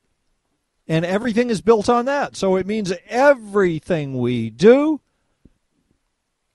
And 0.88 1.04
everything 1.04 1.50
is 1.50 1.60
built 1.60 1.88
on 1.88 2.04
that. 2.04 2.36
So 2.36 2.56
it 2.56 2.66
means 2.66 2.92
everything 3.08 4.18
we 4.18 4.50
do 4.50 5.00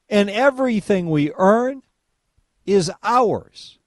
and 0.10 0.30
everything 0.30 1.10
we 1.10 1.32
earn 1.38 1.84
is 2.66 2.92
ours. 3.04 3.80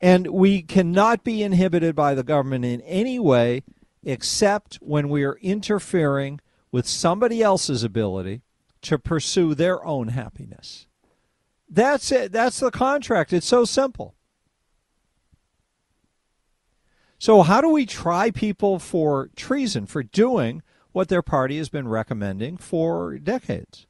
And 0.00 0.28
we 0.28 0.62
cannot 0.62 1.24
be 1.24 1.42
inhibited 1.42 1.94
by 1.96 2.14
the 2.14 2.22
government 2.22 2.64
in 2.64 2.80
any 2.82 3.18
way 3.18 3.62
except 4.02 4.76
when 4.76 5.08
we 5.08 5.24
are 5.24 5.38
interfering 5.40 6.40
with 6.70 6.86
somebody 6.86 7.42
else's 7.42 7.82
ability 7.82 8.42
to 8.82 8.98
pursue 8.98 9.54
their 9.54 9.84
own 9.84 10.08
happiness. 10.08 10.86
That's 11.70 12.12
it. 12.12 12.32
That's 12.32 12.60
the 12.60 12.70
contract. 12.70 13.32
It's 13.32 13.46
so 13.46 13.64
simple. 13.64 14.14
So, 17.24 17.40
how 17.40 17.62
do 17.62 17.70
we 17.70 17.86
try 17.86 18.30
people 18.30 18.78
for 18.78 19.30
treason, 19.34 19.86
for 19.86 20.02
doing 20.02 20.62
what 20.92 21.08
their 21.08 21.22
party 21.22 21.56
has 21.56 21.70
been 21.70 21.88
recommending 21.88 22.58
for 22.58 23.16
decades? 23.16 23.86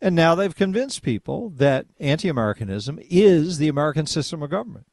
And 0.00 0.14
now 0.14 0.36
they've 0.36 0.54
convinced 0.54 1.02
people 1.02 1.50
that 1.56 1.86
anti 1.98 2.28
Americanism 2.28 3.00
is 3.10 3.58
the 3.58 3.66
American 3.66 4.06
system 4.06 4.40
of 4.40 4.50
government. 4.50 4.86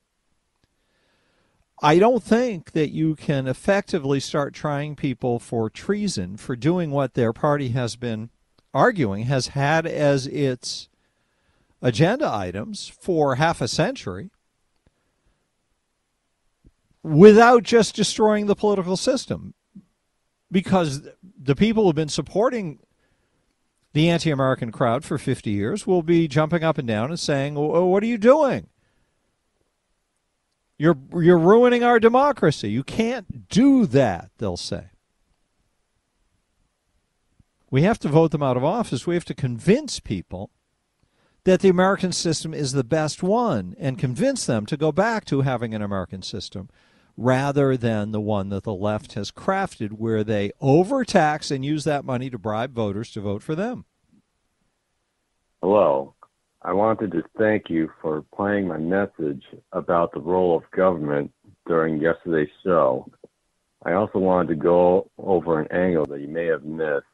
I 1.79 1.99
don't 1.99 2.23
think 2.23 2.71
that 2.71 2.89
you 2.89 3.15
can 3.15 3.45
effectively 3.47 4.19
start 4.21 4.55
trying 4.55 4.95
people 4.95 5.37
for 5.37 5.69
treason 5.69 6.37
for 6.37 6.55
doing 6.55 6.89
what 6.89 7.13
their 7.13 7.31
party 7.31 7.69
has 7.69 7.95
been 7.95 8.31
arguing, 8.73 9.25
has 9.25 9.49
had 9.49 9.85
as 9.85 10.25
its 10.25 10.89
agenda 11.83 12.27
items 12.27 12.87
for 12.87 13.35
half 13.35 13.61
a 13.61 13.67
century 13.67 14.31
without 17.07 17.63
just 17.63 17.95
destroying 17.95 18.47
the 18.47 18.55
political 18.55 18.97
system. 18.97 19.53
Because 20.51 21.07
the 21.37 21.55
people 21.55 21.85
who've 21.85 21.95
been 21.95 22.09
supporting 22.09 22.79
the 23.93 24.09
anti 24.09 24.29
American 24.29 24.71
crowd 24.71 25.03
for 25.03 25.17
50 25.17 25.49
years 25.49 25.87
will 25.87 26.03
be 26.03 26.27
jumping 26.27 26.63
up 26.63 26.77
and 26.77 26.87
down 26.87 27.09
and 27.09 27.19
saying, 27.19 27.57
oh, 27.57 27.73
oh, 27.73 27.85
What 27.85 28.03
are 28.03 28.07
you 28.07 28.17
doing? 28.17 28.67
You're, 30.77 30.97
you're 31.13 31.39
ruining 31.39 31.83
our 31.83 31.99
democracy. 31.99 32.69
You 32.69 32.83
can't 32.83 33.49
do 33.49 33.87
that, 33.87 34.29
they'll 34.37 34.57
say. 34.57 34.91
We 37.71 37.81
have 37.81 37.99
to 37.99 38.07
vote 38.07 38.31
them 38.31 38.43
out 38.43 38.57
of 38.57 38.63
office. 38.63 39.07
We 39.07 39.15
have 39.15 39.25
to 39.25 39.33
convince 39.33 39.99
people 39.99 40.51
that 41.43 41.61
the 41.61 41.69
American 41.69 42.11
system 42.11 42.53
is 42.53 42.73
the 42.73 42.83
best 42.83 43.23
one 43.23 43.75
and 43.79 43.97
convince 43.97 44.45
them 44.45 44.65
to 44.67 44.77
go 44.77 44.91
back 44.91 45.25
to 45.25 45.41
having 45.41 45.73
an 45.73 45.81
American 45.81 46.21
system 46.21 46.69
rather 47.17 47.75
than 47.75 48.11
the 48.11 48.21
one 48.21 48.49
that 48.49 48.63
the 48.63 48.73
left 48.73 49.13
has 49.13 49.31
crafted 49.31 49.93
where 49.93 50.23
they 50.23 50.51
overtax 50.61 51.49
and 51.49 51.65
use 51.65 51.83
that 51.83 52.05
money 52.05 52.29
to 52.29 52.37
bribe 52.37 52.73
voters 52.73 53.11
to 53.11 53.19
vote 53.19 53.41
for 53.41 53.55
them. 53.55 53.85
Hello. 55.61 56.13
I 56.61 56.73
wanted 56.73 57.11
to 57.13 57.23
thank 57.37 57.69
you 57.69 57.89
for 58.01 58.23
playing 58.35 58.67
my 58.67 58.77
message 58.77 59.43
about 59.71 60.11
the 60.11 60.19
role 60.19 60.55
of 60.57 60.69
government 60.71 61.31
during 61.65 61.99
yesterday's 61.99 62.49
show. 62.63 63.09
I 63.83 63.93
also 63.93 64.19
wanted 64.19 64.49
to 64.49 64.55
go 64.55 65.09
over 65.17 65.59
an 65.59 65.71
angle 65.71 66.05
that 66.07 66.19
you 66.19 66.27
may 66.27 66.45
have 66.47 66.63
missed 66.63 67.05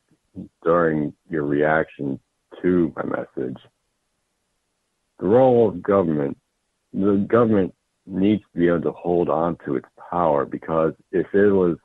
during 0.64 1.14
your 1.30 1.44
reaction 1.44 2.20
to 2.62 2.94
my 2.96 3.04
message. 3.04 3.58
The 5.20 5.28
role 5.28 5.70
of 5.70 5.84
government, 5.84 6.38
the 6.94 7.26
government 7.30 7.74
needs 8.06 8.44
to 8.54 8.60
be 8.60 8.68
able 8.68 8.82
to 8.82 8.92
hold 8.92 9.30
on 9.30 9.58
to 9.66 9.76
its 9.76 9.88
power 10.12 10.46
because 10.46 10.94
if 11.12 11.28
it 11.34 11.52
was, 11.52 11.78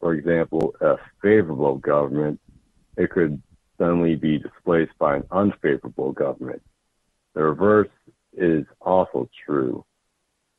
for 0.00 0.14
example, 0.14 0.74
a 0.80 0.96
favorable 1.22 1.76
government, 1.76 2.40
it 2.96 3.10
could 3.10 3.42
suddenly 3.78 4.14
be 4.14 4.38
displaced 4.38 4.96
by 4.98 5.16
an 5.16 5.24
unfavorable 5.30 6.12
government. 6.12 6.62
The 7.34 7.42
reverse 7.42 7.88
is 8.32 8.64
also 8.80 9.28
true, 9.44 9.84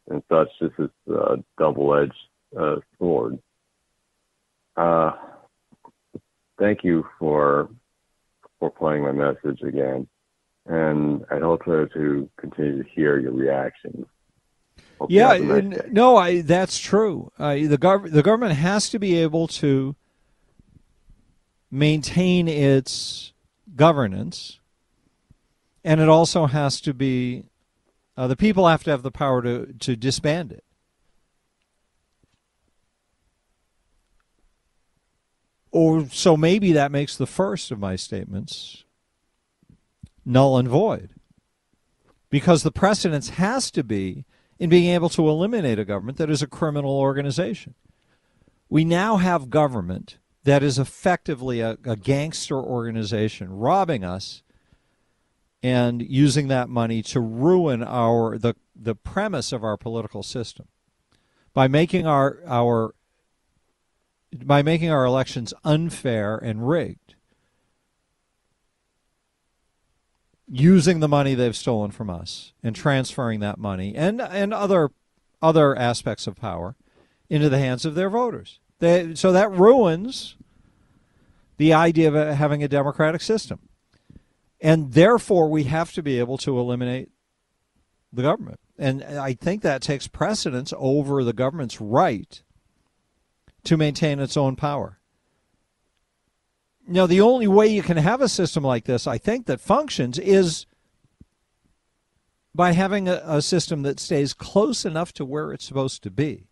and 0.10 0.22
such 0.30 0.50
this 0.60 0.72
is 0.78 0.90
a 1.10 1.38
double-edged 1.58 2.14
uh, 2.58 2.78
sword. 2.98 3.40
Uh, 4.76 5.12
thank 6.60 6.84
you 6.84 7.06
for 7.18 7.70
for 8.60 8.70
playing 8.70 9.04
my 9.04 9.12
message 9.12 9.62
again, 9.62 10.08
and 10.66 11.26
I 11.30 11.40
hope 11.40 11.66
to 11.66 12.30
continue 12.38 12.84
to 12.84 12.90
hear 12.90 13.20
your 13.20 13.34
reactions. 13.34 14.06
Hope 15.00 15.12
yeah, 15.12 15.38
nice 15.38 15.82
no, 15.92 16.16
I 16.16 16.42
that's 16.42 16.80
true. 16.80 17.32
Uh, 17.38 17.56
the 17.56 17.78
gov- 17.78 18.12
the 18.12 18.24
government 18.24 18.54
has 18.54 18.90
to 18.90 19.00
be 19.00 19.18
able 19.18 19.48
to 19.48 19.96
maintain 21.70 22.48
its 22.48 23.34
governance 23.76 24.60
and 25.86 26.02
it 26.02 26.10
also 26.10 26.48
has 26.48 26.82
to 26.82 26.94
be 26.94 27.44
uh, 28.18 28.28
the 28.28 28.36
people 28.36 28.68
have 28.68 28.84
to 28.84 28.92
have 28.92 29.04
the 29.04 29.12
power 29.12 29.42
to, 29.42 29.74
to 29.74 29.96
disband 29.96 30.52
it. 30.52 30.64
Or 35.72 36.08
so 36.10 36.36
maybe 36.36 36.72
that 36.72 36.92
makes 36.92 37.16
the 37.16 37.28
first 37.28 37.70
of 37.70 37.80
my 37.80 37.96
statements 37.98 38.86
null 40.26 40.58
and 40.58 40.68
void. 40.68 41.10
Because 42.30 42.64
the 42.64 42.72
precedence 42.72 43.30
has 43.32 43.70
to 43.72 43.84
be 43.84 44.26
in 44.60 44.70
being 44.70 44.94
able 44.94 45.10
to 45.10 45.28
eliminate 45.30 45.80
a 45.80 45.86
government 45.86 46.18
that 46.18 46.30
is 46.30 46.42
a 46.42 46.48
criminal 46.48 46.98
organization. 46.98 47.76
We 48.70 48.86
now 48.86 49.18
have 49.18 49.50
government 49.50 50.18
that 50.44 50.64
is 50.64 50.80
effectively 50.80 51.60
a, 51.60 51.78
a 51.84 51.96
gangster 51.96 52.58
organization 52.58 53.52
robbing 53.52 54.04
us 54.04 54.44
and 55.62 56.02
using 56.02 56.48
that 56.48 56.70
money 56.70 57.02
to 57.02 57.20
ruin 57.20 57.84
our 57.84 58.38
the 58.38 58.56
the 58.76 58.94
premise 58.94 59.52
of 59.52 59.64
our 59.64 59.78
political 59.78 60.22
system 60.22 60.68
by 61.54 61.68
making 61.68 62.06
our 62.06 62.40
our 62.46 62.94
by 64.44 64.62
making 64.62 64.92
our 64.92 65.06
elections 65.06 65.54
unfair 65.64 66.38
and 66.38 66.68
rigged 66.68 67.15
using 70.48 71.00
the 71.00 71.08
money 71.08 71.34
they've 71.34 71.56
stolen 71.56 71.92
from 71.92 72.10
us 72.10 72.54
and 72.64 72.76
transferring 72.76 73.40
that 73.40 73.58
money 73.58 73.96
and 73.96 74.22
and 74.22 74.54
other 74.54 74.92
other 75.42 75.76
aspects 75.76 76.28
of 76.28 76.36
power 76.36 76.76
into 77.30 77.50
the 77.50 77.58
hands 77.58 77.86
of 77.86 77.96
their 77.96 78.10
voters 78.10 78.60
they, 78.80 79.16
so 79.16 79.32
that 79.32 79.52
ruins 79.52 80.36
the 81.58 81.74
idea 81.74 82.14
of 82.14 82.38
having 82.38 82.64
a 82.64 82.68
democratic 82.68 83.22
system 83.22 83.60
and 84.66 84.94
therefore, 84.94 85.48
we 85.48 85.66
have 85.66 85.92
to 85.94 86.02
be 86.02 86.18
able 86.18 86.40
to 86.40 86.58
eliminate 86.58 87.10
the 88.12 88.24
government. 88.24 88.60
And 88.80 89.04
I 89.04 89.34
think 89.34 89.62
that 89.62 89.82
takes 89.82 90.08
precedence 90.08 90.74
over 90.78 91.24
the 91.24 91.34
government's 91.34 91.80
right 91.80 92.42
to 93.64 93.78
maintain 93.78 94.20
its 94.20 94.36
own 94.36 94.56
power. 94.56 95.00
Now, 96.88 97.08
the 97.08 97.22
only 97.22 97.48
way 97.48 97.68
you 97.68 97.82
can 97.82 97.98
have 97.98 98.22
a 98.22 98.30
system 98.30 98.64
like 98.64 98.86
this, 98.86 99.08
I 99.08 99.18
think, 99.18 99.48
that 99.48 99.60
functions 99.60 100.20
is 100.20 100.68
by 102.54 102.72
having 102.72 103.08
a, 103.08 103.22
a, 103.26 103.42
system 103.42 103.82
that 103.82 104.00
stays 104.00 104.34
close 104.34 104.86
enough 104.86 105.12
to 105.14 105.26
where 105.26 105.52
it's 105.52 105.66
supposed 105.66 106.04
to 106.04 106.12
be 106.12 106.48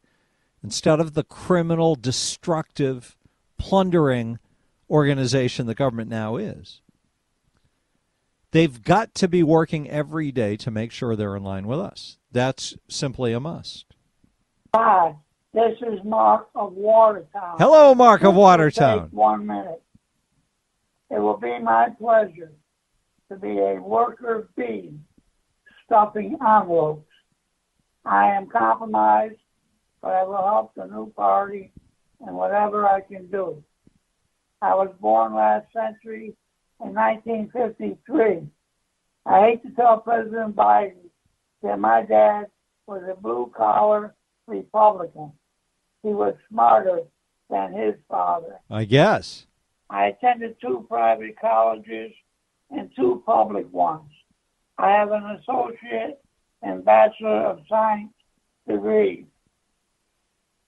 instead 0.64 1.00
of 1.00 1.14
the 1.14 1.24
criminal, 1.24 1.96
destructive, 1.96 3.16
plundering 3.58 4.40
organization 4.90 5.66
the 5.66 5.76
government 5.76 6.10
now 6.10 6.36
is. 6.36 6.82
They've 8.52 8.84
got 8.84 9.16
to 9.16 9.28
be 9.28 9.44
working 9.44 9.90
every 9.90 10.32
day 10.32 10.58
to 10.58 10.72
make 10.72 10.92
sure 10.92 11.16
they're 11.16 11.36
in 11.36 11.44
line 11.44 11.68
with 11.68 11.80
us. 11.80 12.18
That's 12.32 12.76
simply 12.88 13.34
a 13.34 13.40
must. 13.40 13.86
Hi, 14.76 15.16
this 15.54 15.74
is 15.82 16.00
Mark 16.04 16.50
of 16.54 16.74
Watertown. 16.74 17.58
Hello, 17.58 17.96
Mark 17.96 18.24
of 18.24 18.36
Watertown. 18.36 19.10
one 19.12 19.46
minute. 19.46 19.82
It 21.14 21.20
will 21.20 21.38
be 21.38 21.60
my 21.60 21.90
pleasure 21.90 22.52
to 23.30 23.36
be 23.36 23.60
a 23.60 23.76
worker 23.76 24.50
bee 24.58 24.98
stuffing 25.86 26.38
envelopes. 26.42 27.06
I 28.04 28.32
am 28.32 28.48
compromised, 28.48 29.38
but 30.02 30.14
I 30.14 30.24
will 30.24 30.44
help 30.44 30.74
the 30.74 30.86
new 30.86 31.14
party 31.16 31.72
in 32.28 32.34
whatever 32.34 32.88
I 32.88 33.02
can 33.02 33.28
do. 33.28 33.64
I 34.62 34.74
was 34.74 34.90
born 35.00 35.36
last 35.36 35.68
century 35.72 36.36
in 36.84 36.96
1953. 36.96 38.48
I 39.28 39.40
hate 39.42 39.62
to 39.64 39.70
tell 39.76 40.00
President 40.00 40.56
Biden 40.56 41.10
that 41.62 41.80
my 41.80 42.02
dad 42.02 42.48
was 42.88 43.04
a 43.08 43.22
blue 43.22 43.52
collar 43.56 44.16
Republican. 44.48 45.32
He 46.02 46.10
was 46.10 46.34
smarter 46.50 47.02
than 47.52 47.74
his 47.74 47.94
father. 48.10 48.60
I 48.70 48.86
guess. 48.86 49.46
I 49.90 50.08
attended 50.08 50.56
two 50.60 50.86
private 50.90 51.40
colleges 51.40 52.12
and 52.72 52.90
two 52.96 53.22
public 53.26 53.72
ones. 53.72 54.10
I 54.78 54.92
have 54.92 55.12
an 55.12 55.40
associate 55.40 56.20
and 56.62 56.84
bachelor 56.84 57.46
of 57.46 57.60
science 57.70 58.14
degree. 58.68 59.26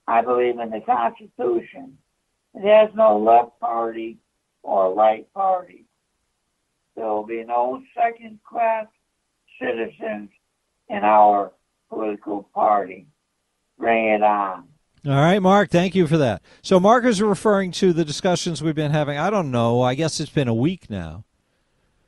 I 0.07 0.21
believe 0.21 0.59
in 0.59 0.69
the 0.69 0.81
Constitution. 0.81 1.97
It 2.53 2.63
has 2.63 2.89
no 2.95 3.17
left 3.17 3.59
party 3.59 4.17
or 4.61 4.93
right 4.93 5.31
party. 5.33 5.85
There 6.95 7.05
will 7.05 7.25
be 7.25 7.43
no 7.43 7.81
second 7.95 8.39
class 8.47 8.85
citizens 9.59 10.29
in 10.89 11.03
our 11.03 11.51
political 11.89 12.43
party. 12.53 13.07
Bring 13.77 14.05
it 14.09 14.23
on. 14.23 14.67
All 15.05 15.11
right, 15.11 15.39
Mark, 15.39 15.69
thank 15.69 15.93
you 15.93 16.07
for 16.07 16.17
that. 16.17 16.41
So, 16.63 16.79
Mark 16.79 17.05
is 17.05 17.21
referring 17.21 17.71
to 17.73 17.93
the 17.93 18.03
discussions 18.03 18.63
we've 18.63 18.73
been 18.73 18.91
having. 18.91 19.19
I 19.19 19.29
don't 19.29 19.51
know, 19.51 19.83
I 19.83 19.93
guess 19.93 20.19
it's 20.19 20.31
been 20.31 20.47
a 20.47 20.53
week 20.53 20.89
now 20.89 21.25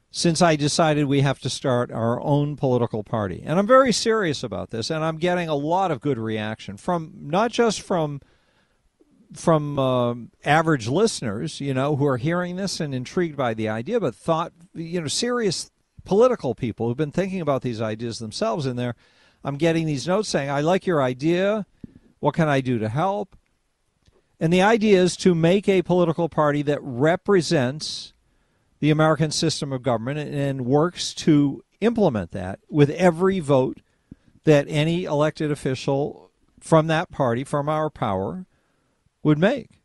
since 0.09 0.41
I 0.41 0.55
decided 0.55 1.05
we 1.05 1.21
have 1.21 1.39
to 1.41 1.49
start 1.49 1.91
our 1.91 2.19
own 2.21 2.55
political 2.55 3.03
party. 3.03 3.43
And 3.45 3.59
I'm 3.59 3.67
very 3.67 3.91
serious 3.91 4.41
about 4.41 4.71
this, 4.71 4.89
and 4.89 5.03
I'm 5.03 5.17
getting 5.17 5.47
a 5.47 5.53
lot 5.53 5.91
of 5.91 6.01
good 6.01 6.17
reaction 6.17 6.75
from 6.77 7.13
not 7.15 7.51
just 7.51 7.81
from 7.81 8.19
from 9.33 9.77
uh, 9.77 10.15
average 10.43 10.87
listeners, 10.87 11.61
you 11.61 11.75
know, 11.75 11.97
who 11.97 12.07
are 12.07 12.17
hearing 12.17 12.55
this 12.55 12.79
and 12.79 12.95
intrigued 12.95 13.37
by 13.37 13.53
the 13.53 13.69
idea, 13.69 13.99
but 13.99 14.15
thought, 14.15 14.53
you 14.73 15.01
know, 15.01 15.07
serious 15.07 15.69
political 16.03 16.55
people 16.55 16.87
who've 16.87 16.97
been 16.97 17.11
thinking 17.11 17.41
about 17.41 17.61
these 17.61 17.79
ideas 17.79 18.17
themselves. 18.17 18.65
in 18.65 18.75
there, 18.75 18.95
I'm 19.43 19.57
getting 19.57 19.85
these 19.85 20.07
notes 20.07 20.29
saying, 20.29 20.49
"I 20.49 20.61
like 20.61 20.87
your 20.87 21.03
idea. 21.03 21.67
What 22.19 22.33
can 22.33 22.47
I 22.47 22.61
do 22.61 22.79
to 22.79 22.89
help?" 22.89 23.35
And 24.39 24.53
the 24.53 24.61
idea 24.61 25.01
is 25.01 25.17
to 25.17 25.33
make 25.33 25.67
a 25.67 25.81
political 25.81 26.29
party 26.29 26.61
that 26.63 26.79
represents 26.81 28.13
the 28.79 28.91
American 28.91 29.31
system 29.31 29.73
of 29.73 29.81
government 29.81 30.19
and 30.19 30.65
works 30.65 31.13
to 31.15 31.63
implement 31.81 32.31
that 32.31 32.59
with 32.69 32.89
every 32.91 33.39
vote 33.39 33.81
that 34.43 34.65
any 34.69 35.03
elected 35.03 35.51
official 35.51 36.29
from 36.59 36.87
that 36.87 37.09
party, 37.09 37.43
from 37.43 37.67
our 37.67 37.89
power, 37.89 38.45
would 39.23 39.37
make. 39.37 39.81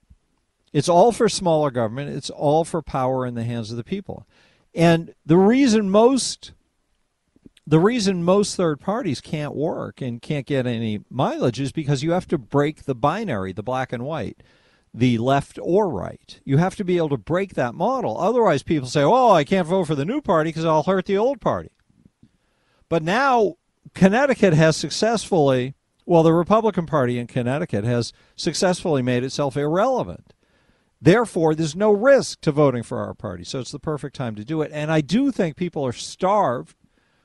It's 0.73 0.89
all 0.89 1.13
for 1.13 1.29
smaller 1.29 1.71
government, 1.71 2.11
it's 2.11 2.31
all 2.31 2.65
for 2.65 2.83
power 2.83 3.27
in 3.27 3.35
the 3.35 3.45
hands 3.45 3.71
of 3.71 3.77
the 3.77 3.85
people. 3.85 4.27
And 4.75 5.15
the 5.27 5.37
reason 5.37 5.91
most 5.91 6.53
the 7.73 7.81
reason 7.81 8.23
most 8.23 8.55
third 8.55 8.81
parties 8.81 9.23
can't 9.23 9.55
work 9.55 10.03
and 10.03 10.21
can't 10.21 10.45
get 10.45 10.67
any 10.67 11.01
mileage 11.09 11.59
is 11.59 11.73
because 11.73 12.03
you 12.03 12.11
have 12.11 12.29
to 12.29 12.37
break 12.37 12.85
the 12.85 12.95
binary, 12.95 13.51
the 13.51 13.63
black 13.63 13.95
and 13.95 14.03
white 14.05 14.43
the 14.95 15.17
left 15.17 15.59
or 15.63 15.89
right. 15.89 16.39
You 16.45 16.59
have 16.59 16.77
to 16.77 16.85
be 16.85 16.99
able 16.99 17.09
to 17.09 17.17
break 17.17 17.55
that 17.55 17.75
model. 17.75 18.19
Otherwise, 18.19 18.63
people 18.63 18.91
say, 18.91 19.03
oh, 19.03 19.31
I 19.31 19.43
can't 19.43 19.67
vote 19.67 19.85
for 19.85 19.95
the 19.95 20.05
new 20.05 20.21
party 20.21 20.51
because 20.51 20.67
I'll 20.67 20.83
hurt 20.83 21.07
the 21.07 21.17
old 21.17 21.41
party. 21.41 21.71
But 22.91 23.03
now, 23.03 23.55
Connecticut 23.95 24.53
has 24.53 24.77
successfully, 24.77 25.75
well, 26.05 26.23
the 26.23 26.35
Republican 26.35 26.85
Party 26.85 27.19
in 27.19 27.27
Connecticut 27.27 27.85
has 27.85 28.13
successfully 28.37 29.01
made 29.01 29.25
itself 29.25 29.57
irrelevant. 29.57 30.35
Therefore, 31.01 31.55
there's 31.55 31.75
no 31.75 31.91
risk 31.91 32.43
to 32.43 32.53
voting 32.53 32.83
for 32.83 32.99
our 32.99 33.15
party. 33.15 33.45
So 33.45 33.61
it's 33.61 33.73
the 33.73 33.79
perfect 33.79 34.15
time 34.15 34.35
to 34.35 34.45
do 34.45 34.61
it. 34.61 34.71
And 34.75 34.93
I 34.93 35.01
do 35.01 35.33
think 35.33 35.57
people 35.57 35.87
are 35.87 35.95
starved 35.95 36.77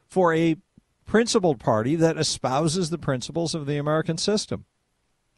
for 0.10 0.34
a 0.34 0.58
principled 1.06 1.60
party 1.60 1.96
that 1.96 2.18
espouses 2.18 2.90
the 2.90 2.98
principles 2.98 3.56
of 3.56 3.66
the 3.66 3.78
American 3.78 4.18
system. 4.18 4.66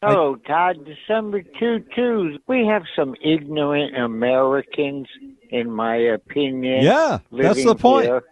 Hello, 0.02 0.30
oh, 0.30 0.36
Todd. 0.48 0.86
December 0.86 1.42
2 1.60 1.84
2. 1.94 2.38
We 2.48 2.66
have 2.66 2.84
some 2.96 3.16
ignorant 3.22 3.98
Americans, 3.98 5.08
in 5.50 5.70
my 5.70 5.98
opinion. 5.98 6.84
Yeah, 6.84 7.20
that's 7.32 7.64
the 7.64 7.76
point. 7.76 8.06
Here. 8.06 8.24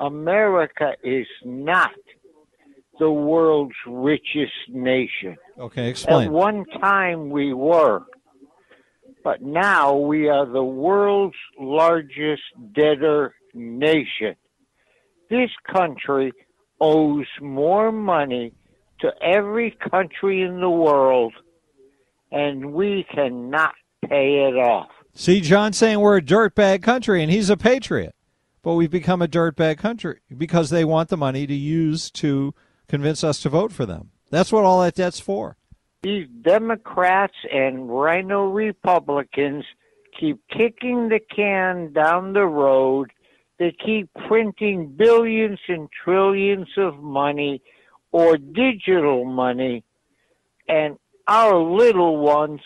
America 0.00 0.94
is 1.04 1.26
not 1.44 1.92
the 2.98 3.10
world's 3.10 3.74
richest 3.86 4.52
nation. 4.68 5.36
Okay, 5.58 5.90
explain. 5.90 6.28
At 6.28 6.32
one 6.32 6.64
time 6.80 7.28
we 7.28 7.52
were, 7.52 8.02
but 9.22 9.42
now 9.42 9.94
we 9.94 10.28
are 10.28 10.46
the 10.46 10.64
world's 10.64 11.36
largest 11.58 12.42
debtor 12.72 13.34
nation. 13.52 14.34
This 15.32 15.50
country 15.66 16.30
owes 16.78 17.26
more 17.40 17.90
money 17.90 18.52
to 19.00 19.10
every 19.22 19.70
country 19.70 20.42
in 20.42 20.60
the 20.60 20.68
world, 20.68 21.32
and 22.30 22.74
we 22.74 23.06
cannot 23.10 23.72
pay 24.06 24.46
it 24.46 24.58
off. 24.58 24.90
See, 25.14 25.40
John 25.40 25.72
saying 25.72 26.00
we're 26.00 26.18
a 26.18 26.22
dirtbag 26.22 26.82
country, 26.82 27.22
and 27.22 27.32
he's 27.32 27.48
a 27.48 27.56
patriot. 27.56 28.14
But 28.60 28.74
we've 28.74 28.90
become 28.90 29.22
a 29.22 29.26
dirtbag 29.26 29.78
country 29.78 30.20
because 30.36 30.68
they 30.68 30.84
want 30.84 31.08
the 31.08 31.16
money 31.16 31.46
to 31.46 31.54
use 31.54 32.10
to 32.10 32.52
convince 32.86 33.24
us 33.24 33.40
to 33.40 33.48
vote 33.48 33.72
for 33.72 33.86
them. 33.86 34.10
That's 34.28 34.52
what 34.52 34.66
all 34.66 34.82
that 34.82 34.96
debt's 34.96 35.18
for. 35.18 35.56
These 36.02 36.28
Democrats 36.42 37.36
and 37.50 37.88
RINO 37.88 38.50
Republicans 38.50 39.64
keep 40.20 40.42
kicking 40.50 41.08
the 41.08 41.20
can 41.34 41.94
down 41.94 42.34
the 42.34 42.44
road. 42.44 43.10
They 43.62 43.70
keep 43.70 44.10
printing 44.26 44.88
billions 44.96 45.60
and 45.68 45.88
trillions 46.04 46.66
of 46.76 46.98
money 46.98 47.62
or 48.10 48.36
digital 48.36 49.24
money 49.24 49.84
and 50.68 50.96
our 51.28 51.56
little 51.56 52.16
ones 52.16 52.58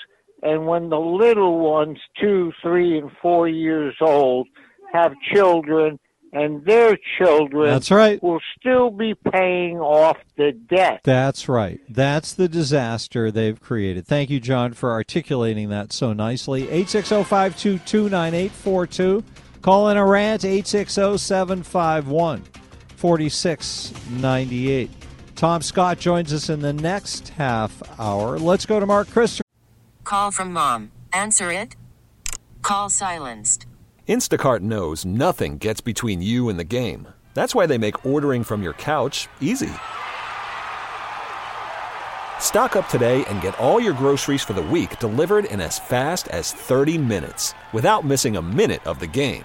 and 0.42 0.66
when 0.66 0.88
the 0.88 0.98
little 0.98 1.58
ones 1.58 1.98
two 2.18 2.50
three 2.62 2.96
and 2.96 3.10
four 3.20 3.46
years 3.46 3.94
old 4.00 4.48
have 4.90 5.12
children 5.34 5.98
and 6.32 6.64
their 6.64 6.96
children 7.18 7.68
That's 7.68 7.90
right. 7.90 8.22
will 8.22 8.40
still 8.58 8.90
be 8.90 9.14
paying 9.14 9.76
off 9.76 10.16
the 10.38 10.52
debt. 10.52 11.02
That's 11.04 11.46
right. 11.46 11.78
That's 11.90 12.32
the 12.32 12.48
disaster 12.48 13.30
they've 13.30 13.60
created. 13.60 14.06
Thank 14.06 14.30
you, 14.30 14.40
John, 14.40 14.72
for 14.72 14.92
articulating 14.92 15.68
that 15.68 15.92
so 15.92 16.14
nicely. 16.14 16.62
860 16.62 17.24
522 17.24 18.08
9842. 18.08 19.24
Call 19.66 19.88
in 19.88 19.96
a 19.96 20.06
rant 20.06 20.44
860 20.44 21.18
751 21.18 22.44
4698. 22.94 24.90
Tom 25.34 25.60
Scott 25.60 25.98
joins 25.98 26.32
us 26.32 26.48
in 26.48 26.60
the 26.60 26.72
next 26.72 27.30
half 27.30 27.82
hour. 27.98 28.38
Let's 28.38 28.64
go 28.64 28.78
to 28.78 28.86
Mark 28.86 29.10
Christopher. 29.10 29.42
Call 30.04 30.30
from 30.30 30.52
mom. 30.52 30.92
Answer 31.12 31.50
it. 31.50 31.74
Call 32.62 32.90
silenced. 32.90 33.66
Instacart 34.06 34.60
knows 34.60 35.04
nothing 35.04 35.58
gets 35.58 35.80
between 35.80 36.22
you 36.22 36.48
and 36.48 36.60
the 36.60 36.64
game. 36.64 37.08
That's 37.34 37.52
why 37.52 37.66
they 37.66 37.76
make 37.76 38.06
ordering 38.06 38.44
from 38.44 38.62
your 38.62 38.74
couch 38.74 39.26
easy. 39.40 39.72
Stock 42.38 42.76
up 42.76 42.88
today 42.88 43.24
and 43.24 43.42
get 43.42 43.58
all 43.58 43.80
your 43.80 43.94
groceries 43.94 44.44
for 44.44 44.52
the 44.52 44.62
week 44.62 45.00
delivered 45.00 45.46
in 45.46 45.60
as 45.60 45.80
fast 45.80 46.28
as 46.28 46.52
30 46.52 46.98
minutes 46.98 47.52
without 47.72 48.04
missing 48.04 48.36
a 48.36 48.42
minute 48.42 48.86
of 48.86 49.00
the 49.00 49.08
game. 49.08 49.44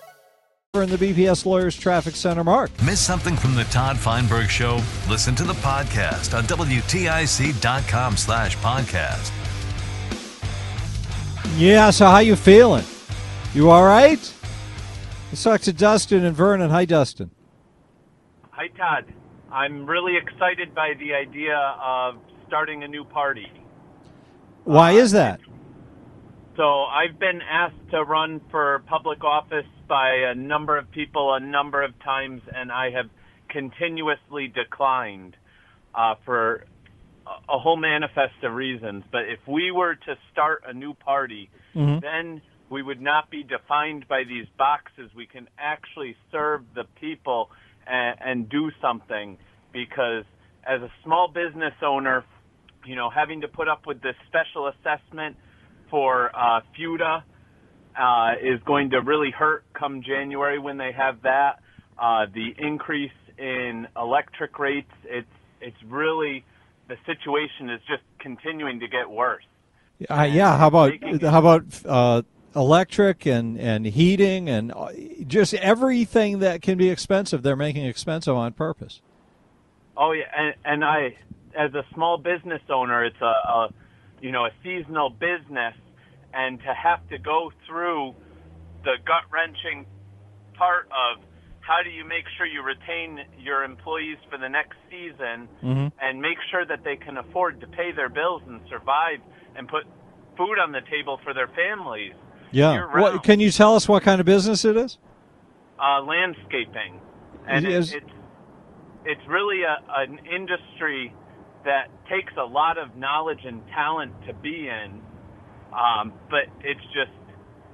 In 0.73 0.89
the 0.89 0.95
BPS 0.95 1.45
Lawyers 1.45 1.75
Traffic 1.75 2.15
Center, 2.15 2.45
Mark. 2.45 2.71
Miss 2.85 3.01
something 3.01 3.35
from 3.35 3.55
the 3.55 3.65
Todd 3.65 3.97
Feinberg 3.97 4.49
Show? 4.49 4.79
Listen 5.09 5.35
to 5.35 5.43
the 5.43 5.51
podcast 5.55 6.33
on 6.33 6.45
WTIC.com 6.45 8.15
slash 8.15 8.55
podcast. 8.59 9.31
Yeah, 11.57 11.89
so 11.89 12.05
how 12.05 12.19
you 12.19 12.37
feeling? 12.37 12.85
You 13.53 13.69
all 13.69 13.83
right? 13.83 14.33
Let's 15.27 15.43
talk 15.43 15.59
to 15.61 15.73
Dustin 15.73 16.23
and 16.23 16.33
Vernon. 16.33 16.69
Hi, 16.69 16.85
Dustin. 16.85 17.31
Hi, 18.51 18.69
Todd. 18.69 19.13
I'm 19.51 19.85
really 19.85 20.15
excited 20.15 20.73
by 20.73 20.93
the 20.97 21.13
idea 21.13 21.57
of 21.83 22.15
starting 22.47 22.85
a 22.85 22.87
new 22.87 23.03
party. 23.03 23.51
Why 24.63 24.93
is 24.93 25.11
that? 25.11 25.41
Uh, 25.41 25.51
So 26.57 26.83
I've 26.83 27.17
been 27.17 27.41
asked 27.49 27.91
to 27.91 28.03
run 28.03 28.41
for 28.51 28.83
public 28.87 29.23
office 29.23 29.65
by 29.87 30.09
a 30.31 30.35
number 30.35 30.77
of 30.77 30.91
people 30.91 31.33
a 31.33 31.39
number 31.39 31.81
of 31.81 31.97
times, 32.03 32.41
and 32.53 32.71
I 32.71 32.91
have 32.91 33.09
continuously 33.49 34.47
declined 34.47 35.35
uh, 35.95 36.15
for 36.25 36.65
a- 37.49 37.59
whole 37.59 37.77
manifest 37.77 38.33
of 38.43 38.53
reasons. 38.53 39.03
But 39.11 39.21
if 39.29 39.39
we 39.47 39.71
were 39.71 39.95
to 39.95 40.17
start 40.31 40.63
a 40.65 40.73
new 40.73 40.93
party, 40.93 41.49
Mhm. 41.75 42.01
then 42.01 42.41
we 42.69 42.81
would 42.81 43.01
not 43.01 43.29
be 43.29 43.43
defined 43.43 44.07
by 44.07 44.23
these 44.23 44.47
boxes. 44.57 45.13
We 45.13 45.27
can 45.27 45.47
actually 45.57 46.15
serve 46.31 46.73
the 46.73 46.85
people 46.99 47.51
and, 47.85 48.17
and 48.21 48.49
do 48.49 48.71
something 48.81 49.37
because 49.71 50.25
as 50.63 50.81
a 50.81 50.91
small 51.03 51.27
business 51.27 51.73
owner, 51.81 52.23
you 52.85 52.95
know, 52.95 53.09
having 53.09 53.41
to 53.41 53.47
put 53.47 53.67
up 53.67 53.85
with 53.85 54.01
this 54.01 54.15
special 54.27 54.67
assessment 54.67 55.37
for 55.91 56.35
uh, 56.35 56.61
FUTA 56.75 57.23
uh, 57.95 58.31
is 58.41 58.59
going 58.63 58.89
to 58.91 59.01
really 59.01 59.29
hurt 59.29 59.63
come 59.73 60.01
January 60.01 60.57
when 60.57 60.77
they 60.77 60.91
have 60.91 61.21
that. 61.21 61.59
Uh, 61.99 62.25
the 62.33 62.55
increase 62.57 63.11
in 63.37 63.87
electric 63.95 64.57
rates, 64.57 64.91
it's 65.03 65.27
it's 65.59 65.77
really 65.87 66.43
the 66.87 66.97
situation 67.05 67.69
is 67.69 67.79
just 67.87 68.01
continuing 68.19 68.79
to 68.79 68.87
get 68.87 69.09
worse. 69.09 69.43
Uh, 70.09 70.23
yeah, 70.23 70.57
how 70.57 70.67
about 70.67 70.93
how 71.21 71.39
about 71.39 71.63
uh, 71.85 72.21
electric 72.55 73.25
and, 73.27 73.59
and 73.59 73.85
heating 73.85 74.49
and 74.49 74.71
uh, 74.71 74.89
just 75.27 75.53
everything 75.55 76.39
that 76.39 76.61
can 76.61 76.77
be 76.77 76.89
expensive? 76.89 77.43
They're 77.43 77.55
making 77.55 77.85
expensive 77.85 78.35
on 78.35 78.53
purpose. 78.53 79.01
Oh 79.95 80.11
yeah, 80.13 80.23
and, 80.35 80.55
and 80.65 80.85
I, 80.85 81.15
as 81.55 81.73
a 81.75 81.85
small 81.93 82.17
business 82.17 82.61
owner, 82.69 83.05
it's 83.05 83.21
a, 83.21 83.25
a, 83.25 83.73
you 84.21 84.31
know, 84.31 84.45
a 84.45 84.51
seasonal 84.63 85.09
business, 85.09 85.75
and 86.33 86.59
to 86.59 86.73
have 86.73 87.07
to 87.09 87.17
go 87.17 87.51
through 87.67 88.15
the 88.83 88.95
gut 89.05 89.23
wrenching 89.31 89.85
part 90.57 90.87
of 90.87 91.23
how 91.59 91.83
do 91.83 91.89
you 91.89 92.03
make 92.05 92.25
sure 92.37 92.45
you 92.45 92.61
retain 92.63 93.19
your 93.39 93.63
employees 93.63 94.17
for 94.29 94.37
the 94.37 94.49
next 94.49 94.77
season, 94.89 95.47
Mhm. 95.63 95.91
and 96.01 96.21
make 96.21 96.37
sure 96.49 96.65
that 96.65 96.83
they 96.83 96.95
can 96.95 97.17
afford 97.17 97.59
to 97.61 97.67
pay 97.67 97.91
their 97.91 98.09
bills 98.09 98.41
and 98.47 98.61
survive 98.69 99.19
and 99.55 99.67
put 99.67 99.85
food 100.37 100.57
on 100.59 100.71
the 100.71 100.81
table 100.81 101.17
for 101.23 101.33
their 101.33 101.47
families. 101.49 102.13
Yeah. 102.51 102.85
What, 102.99 103.23
can 103.23 103.39
you 103.39 103.51
tell 103.51 103.75
us 103.75 103.87
what 103.87 104.03
kind 104.03 104.19
of 104.19 104.25
business 104.25 104.65
it 104.65 104.75
is? 104.77 104.97
uh, 105.79 105.99
landscaping, 106.03 106.99
and 107.47 107.65
It 107.65 107.71
it, 107.71 107.75
is- 107.75 107.93
it's 107.93 108.11
it's 109.03 109.27
really 109.27 109.63
a, 109.63 109.77
an 109.95 110.19
industry 110.31 111.11
that 111.65 111.89
takes 112.09 112.33
a 112.37 112.45
lot 112.45 112.77
of 112.77 112.95
knowledge 112.95 113.41
and 113.45 113.61
talent 113.73 114.13
to 114.27 114.33
be 114.33 114.67
in, 114.67 115.01
um, 115.73 116.13
but 116.29 116.47
it's 116.63 116.83
just 116.93 117.11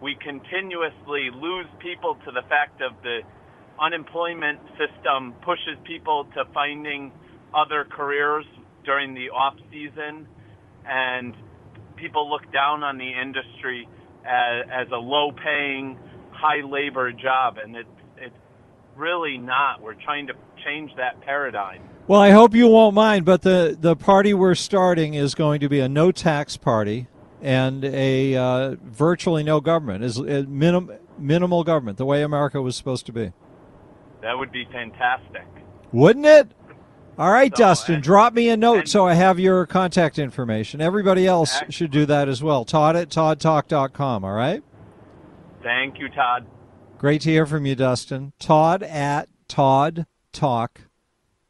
we 0.01 0.15
continuously 0.21 1.29
lose 1.33 1.65
people 1.79 2.17
to 2.25 2.31
the 2.31 2.43
fact 2.49 2.81
of 2.81 2.93
the 3.03 3.19
unemployment 3.79 4.59
system 4.77 5.33
pushes 5.43 5.77
people 5.85 6.25
to 6.35 6.43
finding 6.53 7.11
other 7.53 7.85
careers 7.89 8.45
during 8.85 9.13
the 9.13 9.29
off 9.29 9.55
season, 9.71 10.27
and 10.87 11.33
people 11.95 12.29
look 12.29 12.51
down 12.53 12.83
on 12.83 12.97
the 12.97 13.09
industry 13.09 13.87
as, 14.25 14.65
as 14.71 14.87
a 14.91 14.97
low 14.97 15.31
paying, 15.31 15.97
high 16.31 16.61
labor 16.65 17.11
job, 17.11 17.57
and 17.63 17.75
it's 17.75 17.89
it's 18.17 18.35
really 18.95 19.37
not. 19.37 19.81
We're 19.81 20.01
trying 20.03 20.27
to 20.27 20.33
change 20.65 20.91
that 20.97 21.21
paradigm. 21.21 21.81
Well, 22.07 22.21
I 22.21 22.31
hope 22.31 22.55
you 22.55 22.69
won't 22.69 22.95
mind, 22.95 23.25
but 23.25 23.41
the, 23.41 23.77
the 23.77 23.95
party 23.95 24.33
we're 24.33 24.55
starting 24.55 25.13
is 25.13 25.35
going 25.35 25.59
to 25.59 25.67
be 25.67 25.81
a 25.81 25.89
no 25.89 26.13
tax 26.13 26.55
party 26.55 27.07
and 27.41 27.83
a 27.83 28.35
uh, 28.35 28.75
virtually 28.81 29.43
no 29.43 29.59
government, 29.59 30.05
is 30.05 30.17
uh, 30.17 30.45
minim, 30.47 30.89
minimal 31.19 31.65
government, 31.65 31.97
the 31.97 32.05
way 32.05 32.23
America 32.23 32.61
was 32.61 32.77
supposed 32.77 33.05
to 33.07 33.11
be. 33.11 33.33
That 34.21 34.37
would 34.37 34.53
be 34.53 34.65
fantastic. 34.71 35.45
Wouldn't 35.91 36.25
it? 36.25 36.51
All 37.17 37.31
right, 37.31 37.51
So, 37.55 37.63
Dustin, 37.63 37.99
drop 37.99 38.33
me 38.33 38.49
a 38.49 38.57
note 38.57 38.87
so 38.87 39.05
I 39.05 39.15
have 39.15 39.37
your 39.37 39.65
contact 39.65 40.17
information. 40.17 40.79
Everybody 40.79 41.27
else 41.27 41.55
Excellent. 41.55 41.73
should 41.73 41.91
do 41.91 42.05
that 42.05 42.29
as 42.29 42.41
well. 42.41 42.63
Todd 42.63 42.95
at 42.95 43.09
toddtalk.com, 43.09 44.23
all 44.23 44.33
right? 44.33 44.63
Thank 45.61 45.99
you, 45.99 46.07
Todd. 46.09 46.45
Great 46.99 47.21
to 47.21 47.31
hear 47.31 47.45
from 47.45 47.65
you, 47.65 47.75
Dustin. 47.75 48.31
Todd 48.39 48.81
at 48.83 49.27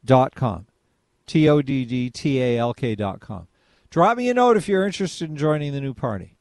toddtalk.com. 0.06 0.66
T 1.26 1.48
O 1.48 1.60
D 1.60 1.84
D 1.84 2.10
T 2.10 2.42
A 2.42 2.58
L 2.58 2.74
K.com. 2.74 3.48
Drop 3.90 4.16
me 4.16 4.28
a 4.28 4.34
note 4.34 4.56
if 4.56 4.68
you're 4.68 4.86
interested 4.86 5.28
in 5.30 5.36
joining 5.36 5.72
the 5.72 5.80
new 5.80 5.94
party. 5.94 6.36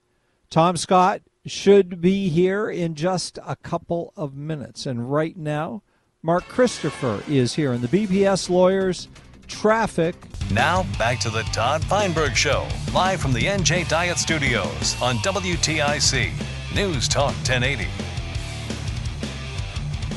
Tom 0.50 0.78
Scott 0.78 1.22
should 1.46 2.02
be 2.02 2.30
here 2.30 2.70
in 2.70 2.96
just 2.96 3.38
a 3.46 3.56
couple 3.56 4.14
of 4.16 4.36
minutes. 4.36 4.86
And 4.86 5.12
right 5.12 5.36
now, 5.38 5.84
Mark 6.22 6.48
Christopher 6.48 7.24
is 7.28 7.56
here 7.56 7.74
in 7.74 7.82
the 7.82 7.88
BPS 7.88 8.50
Lawyers 8.50 9.08
Traffic. 9.48 10.16
Now, 10.52 10.84
back 10.98 11.20
to 11.22 11.30
the 11.30 11.44
Todd 11.44 11.84
Feinberg 11.86 12.36
Show, 12.36 12.68
live 12.94 13.22
from 13.22 13.34
the 13.34 13.42
NJ 13.42 13.88
Diet 13.88 14.18
Studios 14.18 15.02
on 15.02 15.16
WTIC 15.18 16.32
News 16.76 17.08
Talk 17.08 17.34
1080. 17.36 17.88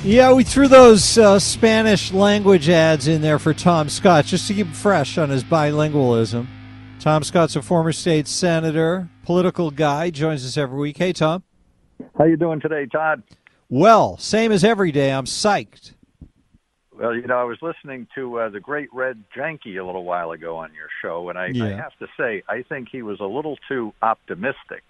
Yeah, 0.02 0.32
we 0.32 0.44
threw 0.44 0.66
those 0.66 1.18
uh, 1.18 1.38
Spanish 1.38 2.10
language 2.10 2.70
ads 2.70 3.06
in 3.06 3.20
there 3.20 3.38
for 3.38 3.52
Tom 3.52 3.90
Scott 3.90 4.24
just 4.24 4.48
to 4.48 4.54
keep 4.54 4.66
him 4.66 4.72
fresh 4.72 5.18
on 5.18 5.28
his 5.28 5.44
bilingualism. 5.44 6.46
Tom 7.00 7.22
Scott's 7.22 7.54
a 7.54 7.60
former 7.60 7.92
state 7.92 8.26
senator, 8.26 9.10
political 9.26 9.70
guy, 9.70 10.08
joins 10.08 10.46
us 10.46 10.56
every 10.56 10.78
week. 10.78 10.96
Hey, 10.96 11.12
Tom. 11.12 11.42
How 12.16 12.24
you 12.24 12.38
doing 12.38 12.60
today, 12.60 12.86
Todd? 12.86 13.22
Well, 13.68 14.16
same 14.16 14.52
as 14.52 14.64
every 14.64 14.90
day. 14.90 15.12
I'm 15.12 15.26
psyched. 15.26 15.92
Well, 16.98 17.14
you 17.14 17.26
know, 17.26 17.38
I 17.38 17.44
was 17.44 17.58
listening 17.60 18.06
to 18.14 18.38
uh, 18.38 18.48
the 18.48 18.60
great 18.60 18.88
Red 18.94 19.22
Jahncke 19.36 19.78
a 19.78 19.84
little 19.84 20.04
while 20.04 20.30
ago 20.30 20.56
on 20.56 20.72
your 20.72 20.88
show, 21.02 21.28
and 21.28 21.38
I, 21.38 21.52
I 21.62 21.76
have 21.76 21.96
to 21.98 22.06
say, 22.18 22.42
I 22.48 22.62
think 22.62 22.88
he 22.90 23.02
was 23.02 23.20
a 23.20 23.26
little 23.26 23.58
too 23.68 23.92
optimistic 24.00 24.82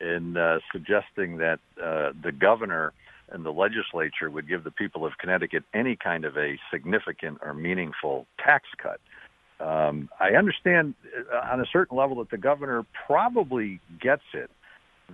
in 0.00 0.36
uh, 0.36 0.60
suggesting 0.70 1.38
that 1.38 1.58
uh, 1.82 2.12
the 2.22 2.30
governor 2.30 2.92
and 3.30 3.44
the 3.44 3.50
legislature 3.52 4.30
would 4.30 4.48
give 4.48 4.64
the 4.64 4.70
people 4.70 5.04
of 5.06 5.12
Connecticut 5.18 5.64
any 5.72 5.96
kind 5.96 6.24
of 6.24 6.36
a 6.36 6.58
significant 6.72 7.38
or 7.42 7.54
meaningful 7.54 8.26
tax 8.42 8.64
cut. 8.82 9.00
Um, 9.60 10.08
I 10.20 10.30
understand 10.30 10.94
uh, 11.32 11.52
on 11.52 11.60
a 11.60 11.66
certain 11.72 11.96
level 11.96 12.16
that 12.16 12.30
the 12.30 12.38
governor 12.38 12.84
probably 13.06 13.80
gets 14.00 14.24
it 14.34 14.50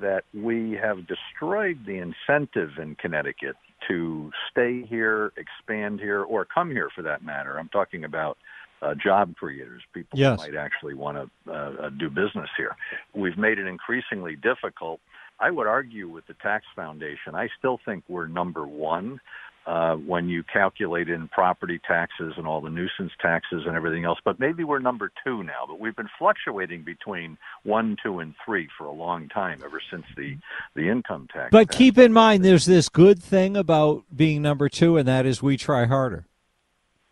that 0.01 0.25
we 0.33 0.73
have 0.81 1.07
destroyed 1.07 1.85
the 1.87 1.99
incentive 1.99 2.79
in 2.81 2.95
Connecticut 2.95 3.57
to 3.89 4.31
stay 4.51 4.83
here, 4.89 5.33
expand 5.37 6.01
here, 6.01 6.23
or 6.23 6.45
come 6.45 6.71
here 6.71 6.89
for 6.95 7.03
that 7.03 7.25
matter. 7.25 7.59
I'm 7.59 7.69
talking 7.69 8.05
about 8.05 8.39
uh, 8.83 8.95
job 8.95 9.37
creators, 9.37 9.83
people 9.93 10.19
Yes. 10.19 10.41
who 10.41 10.51
might 10.51 10.59
actually 10.59 10.95
want 10.95 11.19
to 11.19 11.53
uh, 11.53 11.55
uh, 11.87 11.89
do 11.91 12.09
business 12.09 12.49
here. 12.57 12.77
We've 13.15 13.37
made 13.37 13.59
it 13.59 13.67
increasingly 13.67 14.37
difficult 14.37 15.01
I 15.41 15.51
would 15.51 15.67
argue 15.67 16.09
with 16.09 16.27
the 16.27 16.35
Tax 16.35 16.67
Foundation. 16.77 17.35
I 17.35 17.49
still 17.59 17.81
think 17.85 18.05
we're 18.09 18.27
number 18.27 18.67
one 18.67 19.21
uh, 19.67 19.95
when 19.95 20.29
you 20.29 20.43
calculate 20.43 21.09
in 21.09 21.29
property 21.29 21.81
taxes 21.87 22.35
and 22.37 22.47
all 22.47 22.61
the 22.61 22.71
nuisance 22.71 23.13
taxes 23.21 23.63
and 23.67 23.77
everything 23.77 24.05
else. 24.05 24.19
But 24.25 24.41
maybe 24.41 24.65
we're 24.65 24.79
number 24.79 25.13
two 25.25 25.43
now. 25.43 25.65
But 25.67 25.79
we've 25.79 25.97
been 25.97 26.09
fluctuating 26.19 26.83
between 26.83 27.39
one, 27.63 27.97
two, 28.03 28.19
and 28.19 28.35
three 28.45 28.69
for 28.77 28.85
a 28.85 28.93
long 28.93 29.29
time, 29.29 29.61
ever 29.65 29.81
since 29.91 30.05
the 30.17 30.37
the 30.75 30.89
income 30.89 31.29
tax. 31.33 31.51
But 31.53 31.69
tax. 31.69 31.77
keep 31.77 31.99
in 31.99 32.13
mind, 32.13 32.45
there's 32.45 32.67
this 32.67 32.89
good 32.89 33.23
thing 33.23 33.57
about 33.57 34.05
being 34.15 34.43
number 34.43 34.69
two, 34.69 34.97
and 34.97 35.07
that 35.09 35.27
is 35.27 35.43
we 35.43 35.57
try 35.57 35.87
harder. 35.87 36.27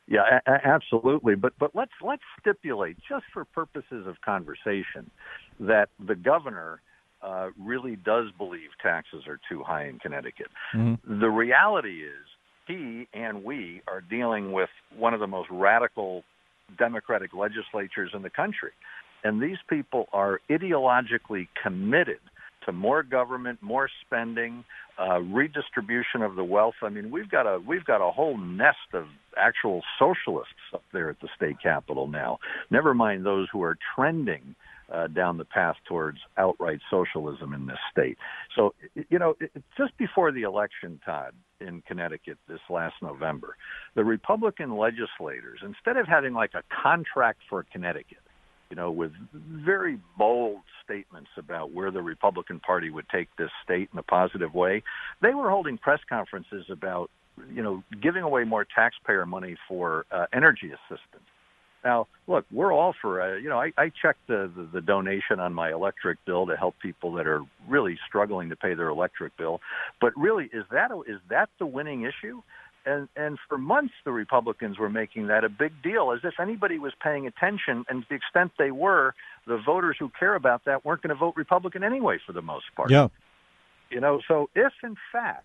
Yeah, 0.06 0.40
a- 0.46 0.66
absolutely. 0.66 1.34
But 1.34 1.52
but 1.58 1.74
let's 1.74 1.92
let's 2.02 2.22
stipulate, 2.40 2.96
just 3.08 3.26
for 3.32 3.44
purposes 3.44 4.06
of 4.06 4.20
conversation, 4.22 5.10
that 5.60 5.90
the 6.04 6.14
governor 6.14 6.80
uh, 7.22 7.48
really 7.58 7.96
does 7.96 8.26
believe 8.36 8.68
taxes 8.82 9.24
are 9.26 9.40
too 9.48 9.62
high 9.62 9.86
in 9.86 9.98
Connecticut. 9.98 10.48
Mm-hmm. 10.74 11.20
The 11.20 11.28
reality 11.28 12.02
is, 12.02 12.26
he 12.66 13.08
and 13.14 13.44
we 13.44 13.80
are 13.88 14.00
dealing 14.00 14.52
with 14.52 14.68
one 14.96 15.14
of 15.14 15.20
the 15.20 15.26
most 15.26 15.48
radical 15.50 16.22
Democratic 16.78 17.32
legislatures 17.32 18.10
in 18.14 18.22
the 18.22 18.30
country, 18.30 18.72
and 19.24 19.42
these 19.42 19.56
people 19.68 20.06
are 20.12 20.40
ideologically 20.50 21.48
committed 21.62 22.20
to 22.66 22.72
more 22.72 23.02
government, 23.02 23.58
more 23.62 23.88
spending, 24.04 24.64
uh, 24.98 25.20
redistribution 25.20 26.20
of 26.22 26.36
the 26.36 26.44
wealth. 26.44 26.74
I 26.82 26.90
mean, 26.90 27.10
we've 27.10 27.30
got 27.30 27.46
a 27.46 27.58
we've 27.58 27.84
got 27.84 28.06
a 28.06 28.10
whole 28.10 28.36
nest 28.36 28.92
of 28.92 29.06
actual 29.36 29.82
socialists 29.98 30.54
up 30.74 30.82
there 30.92 31.08
at 31.08 31.20
the 31.20 31.28
state 31.34 31.56
capitol 31.62 32.06
now. 32.06 32.38
Never 32.70 32.92
mind 32.92 33.24
those 33.24 33.48
who 33.50 33.62
are 33.62 33.78
trending 33.94 34.54
uh, 34.92 35.06
down 35.08 35.36
the 35.36 35.44
path 35.44 35.76
towards 35.86 36.18
outright 36.36 36.80
socialism 36.90 37.52
in 37.52 37.66
this 37.66 37.78
state. 37.90 38.16
So, 38.56 38.74
you 39.08 39.18
know, 39.18 39.34
just 39.76 39.96
before 39.98 40.32
the 40.32 40.42
election, 40.42 41.00
Todd, 41.04 41.32
in 41.60 41.82
Connecticut 41.82 42.38
this 42.48 42.60
last 42.70 42.94
November, 43.02 43.56
the 43.94 44.04
Republican 44.04 44.76
legislators, 44.76 45.60
instead 45.62 45.96
of 45.96 46.06
having 46.06 46.32
like 46.32 46.52
a 46.54 46.62
contract 46.82 47.40
for 47.50 47.66
Connecticut, 47.72 48.18
you 48.70 48.76
know, 48.76 48.90
with 48.90 49.12
very 49.32 49.98
bold 50.16 50.60
statements 50.84 51.30
about 51.36 51.72
where 51.72 51.90
the 51.90 52.02
Republican 52.02 52.60
Party 52.60 52.90
would 52.90 53.08
take 53.08 53.28
this 53.36 53.50
state 53.64 53.88
in 53.92 53.98
a 53.98 54.02
positive 54.02 54.54
way, 54.54 54.82
they 55.22 55.34
were 55.34 55.50
holding 55.50 55.78
press 55.78 56.00
conferences 56.08 56.66
about, 56.70 57.10
you 57.52 57.62
know, 57.62 57.82
giving 58.02 58.22
away 58.22 58.44
more 58.44 58.66
taxpayer 58.74 59.24
money 59.24 59.56
for 59.66 60.06
uh, 60.12 60.26
energy 60.32 60.70
assistance. 60.70 61.24
Now, 61.84 62.08
look, 62.26 62.44
we're 62.50 62.72
all 62.72 62.94
for, 63.00 63.22
uh, 63.22 63.36
you 63.36 63.48
know, 63.48 63.60
I, 63.60 63.72
I 63.78 63.90
checked 63.90 64.26
the, 64.26 64.50
the, 64.54 64.64
the 64.74 64.80
donation 64.80 65.38
on 65.38 65.54
my 65.54 65.70
electric 65.70 66.24
bill 66.24 66.46
to 66.46 66.56
help 66.56 66.74
people 66.80 67.12
that 67.12 67.26
are 67.26 67.42
really 67.68 67.98
struggling 68.06 68.48
to 68.48 68.56
pay 68.56 68.74
their 68.74 68.88
electric 68.88 69.36
bill. 69.36 69.60
But 70.00 70.16
really, 70.16 70.46
is 70.52 70.64
that 70.72 70.90
a, 70.90 71.00
is 71.02 71.20
that 71.30 71.50
the 71.58 71.66
winning 71.66 72.02
issue? 72.02 72.42
And 72.84 73.08
and 73.16 73.38
for 73.48 73.58
months, 73.58 73.94
the 74.04 74.12
Republicans 74.12 74.78
were 74.78 74.88
making 74.88 75.26
that 75.28 75.44
a 75.44 75.48
big 75.48 75.72
deal, 75.82 76.12
as 76.12 76.20
if 76.24 76.40
anybody 76.40 76.78
was 76.78 76.92
paying 77.02 77.26
attention. 77.26 77.84
And 77.88 78.02
to 78.02 78.08
the 78.08 78.14
extent 78.14 78.52
they 78.58 78.70
were, 78.70 79.14
the 79.46 79.58
voters 79.58 79.96
who 79.98 80.10
care 80.18 80.34
about 80.34 80.64
that 80.64 80.84
weren't 80.84 81.02
going 81.02 81.14
to 81.14 81.18
vote 81.18 81.34
Republican 81.36 81.84
anyway, 81.84 82.18
for 82.24 82.32
the 82.32 82.42
most 82.42 82.66
part. 82.76 82.90
Yeah. 82.90 83.08
You 83.90 84.00
know, 84.00 84.20
so 84.26 84.48
if 84.54 84.72
in 84.82 84.96
fact 85.12 85.44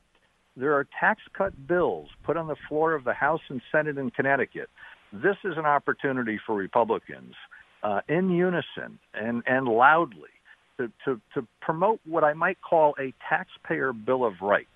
there 0.56 0.74
are 0.74 0.86
tax 1.00 1.22
cut 1.34 1.68
bills 1.68 2.10
put 2.24 2.38
on 2.38 2.48
the 2.48 2.56
floor 2.68 2.94
of 2.94 3.04
the 3.04 3.14
House 3.14 3.42
and 3.50 3.62
Senate 3.72 3.98
in 3.98 4.12
Connecticut, 4.12 4.70
this 5.14 5.38
is 5.44 5.54
an 5.58 5.66
opportunity 5.66 6.40
for 6.44 6.56
Republicans 6.56 7.36
uh, 7.84 8.00
in 8.10 8.32
unison 8.32 8.98
and, 9.14 9.44
and 9.46 9.68
loudly 9.68 10.30
to, 10.78 10.92
to, 11.06 11.22
to 11.36 11.48
promote 11.62 12.00
what 12.06 12.24
I 12.24 12.34
might 12.34 12.58
call 12.68 12.96
a 13.00 13.14
taxpayer 13.30 13.94
bill 13.94 14.26
of 14.26 14.34
rights, 14.42 14.68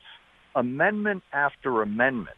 amendment 0.56 1.24
after 1.34 1.82
amendment. 1.82 2.38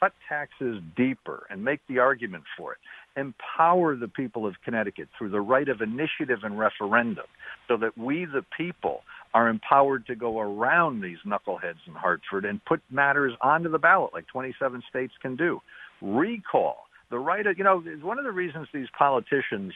Cut 0.00 0.12
taxes 0.28 0.80
deeper 0.96 1.46
and 1.50 1.62
make 1.62 1.80
the 1.88 1.98
argument 1.98 2.44
for 2.56 2.72
it. 2.72 2.78
Empower 3.16 3.94
the 3.94 4.08
people 4.08 4.46
of 4.46 4.54
Connecticut 4.64 5.08
through 5.16 5.30
the 5.30 5.40
right 5.40 5.68
of 5.68 5.80
initiative 5.80 6.40
and 6.42 6.58
referendum 6.58 7.26
so 7.68 7.76
that 7.76 7.96
we, 7.96 8.24
the 8.24 8.44
people, 8.56 9.02
are 9.34 9.48
empowered 9.48 10.06
to 10.06 10.14
go 10.14 10.40
around 10.40 11.00
these 11.00 11.18
knuckleheads 11.26 11.86
in 11.86 11.92
Hartford 11.94 12.44
and 12.44 12.64
put 12.64 12.80
matters 12.90 13.32
onto 13.40 13.70
the 13.70 13.78
ballot 13.78 14.12
like 14.14 14.26
27 14.28 14.82
states 14.90 15.12
can 15.22 15.36
do. 15.36 15.60
Recall 16.02 16.84
the 17.14 17.20
right 17.20 17.46
of, 17.46 17.56
you 17.56 17.62
know, 17.62 17.78
one 18.02 18.18
of 18.18 18.24
the 18.24 18.32
reasons 18.32 18.66
these 18.74 18.88
politicians 18.98 19.72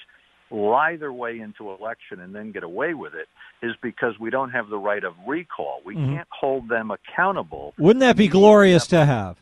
lie 0.51 0.97
their 0.97 1.13
way 1.13 1.39
into 1.39 1.71
election 1.71 2.19
and 2.19 2.35
then 2.35 2.51
get 2.51 2.65
away 2.65 2.95
with 2.95 3.15
it 3.15 3.29
is 3.65 3.77
because 3.81 4.19
we 4.19 4.29
don't 4.29 4.51
have 4.51 4.69
the 4.69 4.77
right 4.77 5.05
of 5.05 5.15
recall. 5.25 5.81
We 5.85 5.95
Mhm. 5.95 6.17
can't 6.17 6.29
hold 6.33 6.69
them 6.69 6.91
accountable. 6.91 7.75
Wouldn't 7.79 8.01
that 8.01 8.17
be 8.17 8.27
glorious 8.27 8.89
to 8.89 9.05
have? 9.05 9.37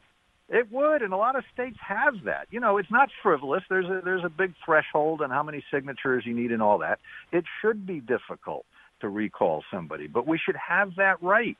It 0.50 0.70
would, 0.70 1.00
and 1.00 1.14
a 1.14 1.16
lot 1.16 1.36
of 1.36 1.44
states 1.54 1.78
have 1.80 2.24
that. 2.24 2.48
You 2.50 2.60
know, 2.60 2.76
it's 2.76 2.90
not 2.90 3.08
frivolous. 3.22 3.64
There's 3.70 3.88
a 3.88 4.02
there's 4.04 4.24
a 4.24 4.28
big 4.28 4.52
threshold 4.62 5.22
on 5.22 5.30
how 5.30 5.42
many 5.42 5.64
signatures 5.70 6.26
you 6.26 6.34
need 6.34 6.52
and 6.52 6.62
all 6.62 6.76
that. 6.78 7.00
It 7.32 7.46
should 7.62 7.86
be 7.86 8.00
difficult 8.00 8.66
to 9.00 9.08
recall 9.08 9.64
somebody, 9.70 10.06
but 10.06 10.26
we 10.26 10.36
should 10.36 10.56
have 10.56 10.96
that 10.96 11.22
right. 11.22 11.56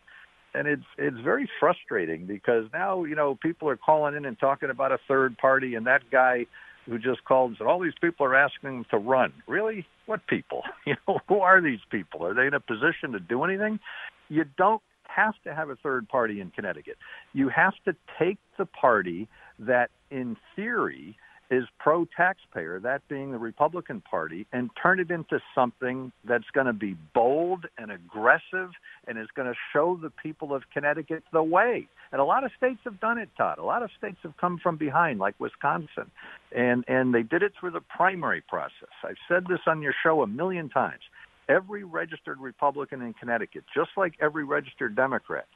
And 0.56 0.66
it's 0.66 0.86
it's 0.96 1.18
very 1.20 1.48
frustrating 1.60 2.24
because 2.26 2.64
now 2.72 3.04
you 3.04 3.14
know 3.14 3.36
people 3.42 3.68
are 3.68 3.76
calling 3.76 4.16
in 4.16 4.24
and 4.24 4.38
talking 4.38 4.70
about 4.70 4.90
a 4.90 4.98
third 5.06 5.36
party, 5.38 5.74
and 5.74 5.86
that 5.86 6.02
guy 6.10 6.46
who 6.86 6.98
just 6.98 7.24
called 7.24 7.50
and 7.50 7.58
said 7.58 7.66
all 7.66 7.80
these 7.80 7.92
people 8.00 8.24
are 8.24 8.34
asking 8.34 8.86
to 8.90 8.96
run. 8.96 9.32
Really, 9.46 9.86
what 10.06 10.26
people? 10.26 10.62
You 10.86 10.94
know, 11.08 11.18
who 11.28 11.40
are 11.40 11.60
these 11.60 11.80
people? 11.90 12.24
Are 12.24 12.32
they 12.32 12.46
in 12.46 12.54
a 12.54 12.60
position 12.60 13.12
to 13.12 13.18
do 13.18 13.42
anything? 13.42 13.80
You 14.28 14.44
don't 14.56 14.82
have 15.08 15.34
to 15.44 15.54
have 15.54 15.68
a 15.68 15.76
third 15.76 16.08
party 16.08 16.40
in 16.40 16.50
Connecticut. 16.50 16.96
You 17.32 17.48
have 17.48 17.74
to 17.86 17.96
take 18.18 18.38
the 18.56 18.66
party 18.66 19.28
that, 19.58 19.90
in 20.10 20.36
theory, 20.54 21.16
is 21.50 21.64
pro 21.78 22.06
taxpayer, 22.16 22.80
that 22.80 23.06
being 23.08 23.30
the 23.32 23.38
Republican 23.38 24.00
Party, 24.00 24.46
and 24.52 24.70
turn 24.80 24.98
it 24.98 25.10
into 25.10 25.40
something 25.54 26.12
that's 26.24 26.50
going 26.52 26.66
to 26.66 26.72
be 26.72 26.96
bold 27.14 27.66
and 27.78 27.90
aggressive 27.90 28.70
and 29.06 29.18
is 29.18 29.28
going 29.34 29.48
to 29.48 29.54
show 29.72 29.98
the 30.00 30.10
people 30.10 30.54
of 30.54 30.62
Connecticut 30.72 31.22
the 31.32 31.42
way. 31.42 31.88
And 32.12 32.20
a 32.20 32.24
lot 32.24 32.44
of 32.44 32.50
states 32.56 32.80
have 32.84 33.00
done 33.00 33.18
it, 33.18 33.28
Todd. 33.36 33.58
A 33.58 33.64
lot 33.64 33.82
of 33.82 33.90
states 33.96 34.18
have 34.22 34.36
come 34.36 34.58
from 34.62 34.76
behind, 34.76 35.18
like 35.18 35.38
Wisconsin, 35.38 36.10
and 36.54 36.84
and 36.88 37.14
they 37.14 37.22
did 37.22 37.42
it 37.42 37.52
through 37.58 37.72
the 37.72 37.80
primary 37.80 38.40
process. 38.40 38.90
I've 39.04 39.16
said 39.28 39.44
this 39.48 39.60
on 39.66 39.82
your 39.82 39.94
show 40.02 40.22
a 40.22 40.26
million 40.26 40.68
times. 40.68 41.02
Every 41.48 41.84
registered 41.84 42.40
Republican 42.40 43.02
in 43.02 43.14
Connecticut, 43.14 43.64
just 43.72 43.90
like 43.96 44.14
every 44.20 44.44
registered 44.44 44.96
Democrat, 44.96 45.46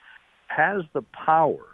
has 0.47 0.83
the 0.93 1.03
power 1.03 1.65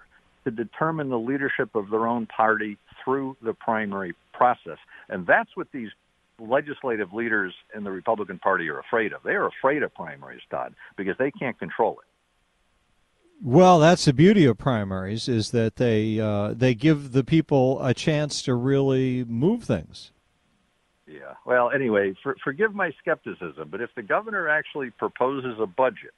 to 0.44 0.50
determine 0.50 1.10
the 1.10 1.18
leadership 1.18 1.74
of 1.74 1.90
their 1.90 2.06
own 2.06 2.26
party 2.26 2.78
through 3.04 3.36
the 3.42 3.54
primary 3.54 4.14
process. 4.32 4.78
And 5.08 5.26
that's 5.26 5.50
what 5.54 5.68
these 5.72 5.90
legislative 6.38 7.12
leaders 7.12 7.54
in 7.74 7.84
the 7.84 7.90
Republican 7.90 8.38
Party 8.38 8.68
are 8.68 8.78
afraid 8.78 9.12
of. 9.12 9.22
They 9.22 9.32
are 9.32 9.46
afraid 9.46 9.82
of 9.82 9.94
primaries, 9.94 10.42
Todd, 10.50 10.74
because 10.96 11.16
they 11.18 11.30
can't 11.30 11.58
control 11.58 11.92
it. 11.92 12.06
Well, 13.42 13.78
that's 13.78 14.06
the 14.06 14.14
beauty 14.14 14.46
of 14.46 14.56
primaries 14.56 15.28
is 15.28 15.50
that 15.50 15.76
they 15.76 16.18
uh, 16.18 16.54
they 16.54 16.74
give 16.74 17.12
the 17.12 17.22
people 17.22 17.82
a 17.84 17.92
chance 17.92 18.40
to 18.42 18.54
really 18.54 19.24
move 19.24 19.64
things. 19.64 20.10
Yeah. 21.06 21.34
Well, 21.44 21.70
anyway, 21.70 22.14
for, 22.22 22.34
forgive 22.42 22.74
my 22.74 22.92
skepticism, 22.98 23.68
but 23.70 23.80
if 23.80 23.90
the 23.94 24.02
governor 24.02 24.48
actually 24.48 24.90
proposes 24.90 25.56
a 25.60 25.66
budget 25.66 26.14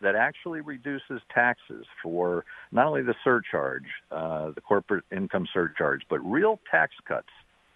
that 0.00 0.14
actually 0.14 0.60
reduces 0.60 1.20
taxes 1.32 1.84
for 2.02 2.44
not 2.72 2.86
only 2.86 3.02
the 3.02 3.14
surcharge, 3.22 3.84
uh, 4.10 4.50
the 4.50 4.60
corporate 4.60 5.04
income 5.12 5.46
surcharge, 5.52 6.02
but 6.08 6.18
real 6.20 6.58
tax 6.70 6.92
cuts 7.06 7.28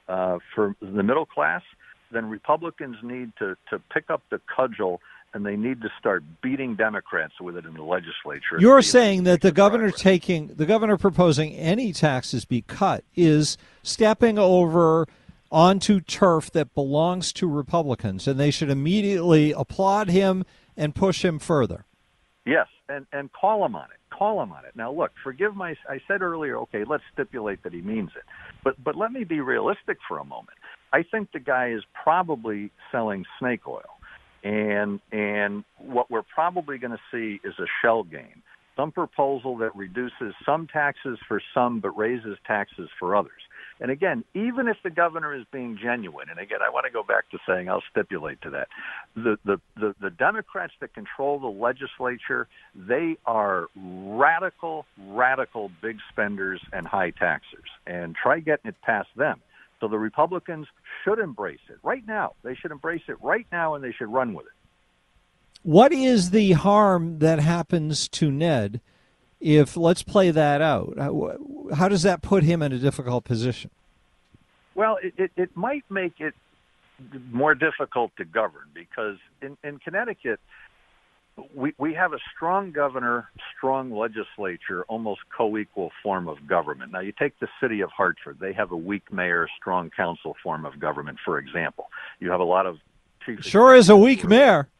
uh, 0.09 0.39
for 0.55 0.75
the 0.81 1.03
middle 1.03 1.27
class, 1.27 1.63
then 2.13 2.27
Republicans 2.27 2.97
need 3.03 3.33
to, 3.39 3.57
to 3.71 3.79
pick 3.93 4.11
up 4.11 4.23
the 4.31 4.41
cudgel 4.55 5.01
and 5.35 5.45
they 5.45 5.57
need 5.57 5.83
to 5.83 5.89
start 5.99 6.23
beating 6.43 6.77
Democrats 6.77 7.41
with 7.41 7.57
it 7.57 7.67
in 7.67 7.75
the 7.75 7.83
legislature. 7.83 8.57
You're 8.59 8.83
saying 8.83 9.25
that 9.25 9.41
the 9.41 9.51
governor 9.51 9.91
taking 9.91 10.47
the 10.47 10.65
governor 10.65 10.97
proposing 10.97 11.53
any 11.55 11.93
taxes 11.93 12.45
be 12.45 12.63
cut 12.63 13.05
is 13.17 13.59
stepping 13.83 14.39
over 14.39 15.09
onto 15.51 16.01
turf 16.01 16.53
that 16.53 16.75
belongs 16.75 17.33
to 17.33 17.49
Republicans, 17.49 18.29
and 18.29 18.39
they 18.39 18.51
should 18.51 18.71
immediately 18.71 19.53
applaud 19.53 20.09
him 20.09 20.45
and 20.77 20.95
push 20.95 21.25
him 21.25 21.39
further. 21.39 21.85
Yes, 22.46 22.66
and 22.88 23.07
and 23.12 23.33
call 23.33 23.64
him 23.64 23.74
on 23.74 23.85
it. 23.85 24.16
Call 24.16 24.42
him 24.42 24.52
on 24.52 24.64
it. 24.66 24.76
Now, 24.76 24.92
look, 24.92 25.12
forgive 25.22 25.57
my. 25.57 25.74
I 25.88 25.98
said 26.07 26.20
earlier, 26.20 26.59
okay, 26.59 26.85
let's 26.87 27.02
stipulate 27.12 27.62
that 27.62 27.72
he 27.72 27.80
means 27.80 28.11
it, 28.16 28.24
but 28.62 28.83
but 28.85 28.96
let 28.96 29.12
me 29.12 29.24
be 29.24 29.40
realistic 29.40 29.96
for 30.07 30.18
a 30.18 30.24
moment. 30.24 30.59
I 30.92 31.02
think 31.02 31.33
the 31.33 31.40
guy 31.40 31.70
is 31.70 31.83
probably 32.02 32.70
selling 32.92 33.24
snake 33.38 33.66
oil, 33.66 33.83
and 34.42 35.00
and 35.11 35.64
what 35.78 36.11
we're 36.11 36.22
probably 36.22 36.76
going 36.76 36.92
to 36.92 37.00
see 37.11 37.40
is 37.48 37.54
a 37.59 37.66
shell 37.83 38.02
game. 38.04 38.42
Some 38.76 38.92
proposal 38.92 39.57
that 39.59 39.74
reduces 39.74 40.35
some 40.44 40.66
taxes 40.66 41.18
for 41.26 41.40
some 41.54 41.80
but 41.80 41.96
raises 41.96 42.37
taxes 42.46 42.90
for 42.98 43.16
others. 43.16 43.33
And 43.81 43.91
again, 43.91 44.25
even 44.35 44.69
if 44.69 44.77
the 44.85 44.91
governor 44.91 45.35
is 45.35 45.45
being 45.53 45.79
genuine, 45.83 46.29
and 46.31 46.39
again, 46.39 46.61
I 46.65 46.71
want 46.71 46.87
to 46.87 46.93
go 46.93 47.03
back 47.03 47.29
to 47.31 47.39
saying 47.47 47.69
I'll 47.69 47.83
stipulate 47.91 48.41
to 48.43 48.51
that. 48.51 48.69
The, 49.17 49.37
the, 49.45 49.61
the, 49.77 49.95
the 50.01 50.11
Democrats 50.11 50.73
that 50.81 50.95
control 50.95 51.41
the 51.41 51.49
legislature, 51.49 52.47
they 52.75 53.17
are 53.27 53.67
radical, 53.77 54.87
radical 55.09 55.71
big 55.83 55.99
spenders 56.11 56.61
and 56.73 56.87
high 56.87 57.11
taxers. 57.11 57.69
And 57.87 58.15
try 58.15 58.39
getting 58.41 58.69
it 58.69 58.77
past 58.83 59.09
them. 59.17 59.41
So 59.81 59.89
the 59.89 59.99
Republicans 59.99 60.67
should 61.05 61.19
embrace 61.19 61.59
it 61.69 61.79
right 61.83 62.07
now. 62.07 62.35
They 62.43 62.55
should 62.55 62.71
embrace 62.71 63.03
it 63.09 63.17
right 63.23 63.47
now 63.51 63.75
and 63.75 63.83
they 63.83 63.93
should 63.93 64.09
run 64.09 64.35
with 64.35 64.47
it. 64.47 64.53
What 65.63 65.93
is 65.93 66.31
the 66.31 66.53
harm 66.53 67.19
that 67.19 67.41
happens 67.41 68.09
to 68.11 68.31
Ned 68.31 68.81
if, 69.44 69.76
let's 69.76 70.02
play 70.02 70.30
that 70.30 70.62
out, 70.62 70.94
how 71.74 71.88
does 71.88 72.02
that 72.02 72.22
put 72.22 72.42
him 72.42 72.62
in 72.62 72.72
a 72.72 72.78
difficult 72.78 73.24
position? 73.24 73.70
Well, 74.74 74.98
it, 75.02 75.14
it, 75.18 75.30
it 75.37 75.57
might 75.57 75.85
make 75.90 76.14
it 76.18 76.35
more 77.30 77.54
difficult 77.54 78.12
to 78.16 78.24
govern 78.24 78.68
because 78.72 79.18
in, 79.42 79.57
in 79.62 79.78
Connecticut, 79.78 80.40
we, 81.54 81.74
we 81.78 81.92
have 81.94 82.12
a 82.12 82.18
strong 82.35 82.70
governor, 82.72 83.28
strong 83.57 83.90
legislature, 83.90 84.85
almost 84.88 85.20
co-equal 85.37 85.90
form 86.02 86.26
of 86.26 86.46
government. 86.46 86.92
Now, 86.92 87.00
you 87.00 87.12
take 87.12 87.38
the 87.40 87.48
city 87.61 87.80
of 87.83 87.90
Hartford; 87.90 88.38
they 88.40 88.52
have 88.52 88.70
a 88.72 88.76
weak 88.76 89.12
mayor, 89.12 89.48
strong 89.61 89.90
council 89.90 90.37
form 90.42 90.64
of 90.64 90.78
government. 90.78 91.18
For 91.24 91.38
example, 91.38 91.90
you 92.20 92.30
have 92.30 92.40
a 92.40 92.44
lot 92.44 92.66
of 92.66 92.78
chief. 93.26 93.44
Sure 93.44 93.74
is 93.74 93.88
a 93.88 93.96
weak 93.96 94.24
mayor. 94.24 94.68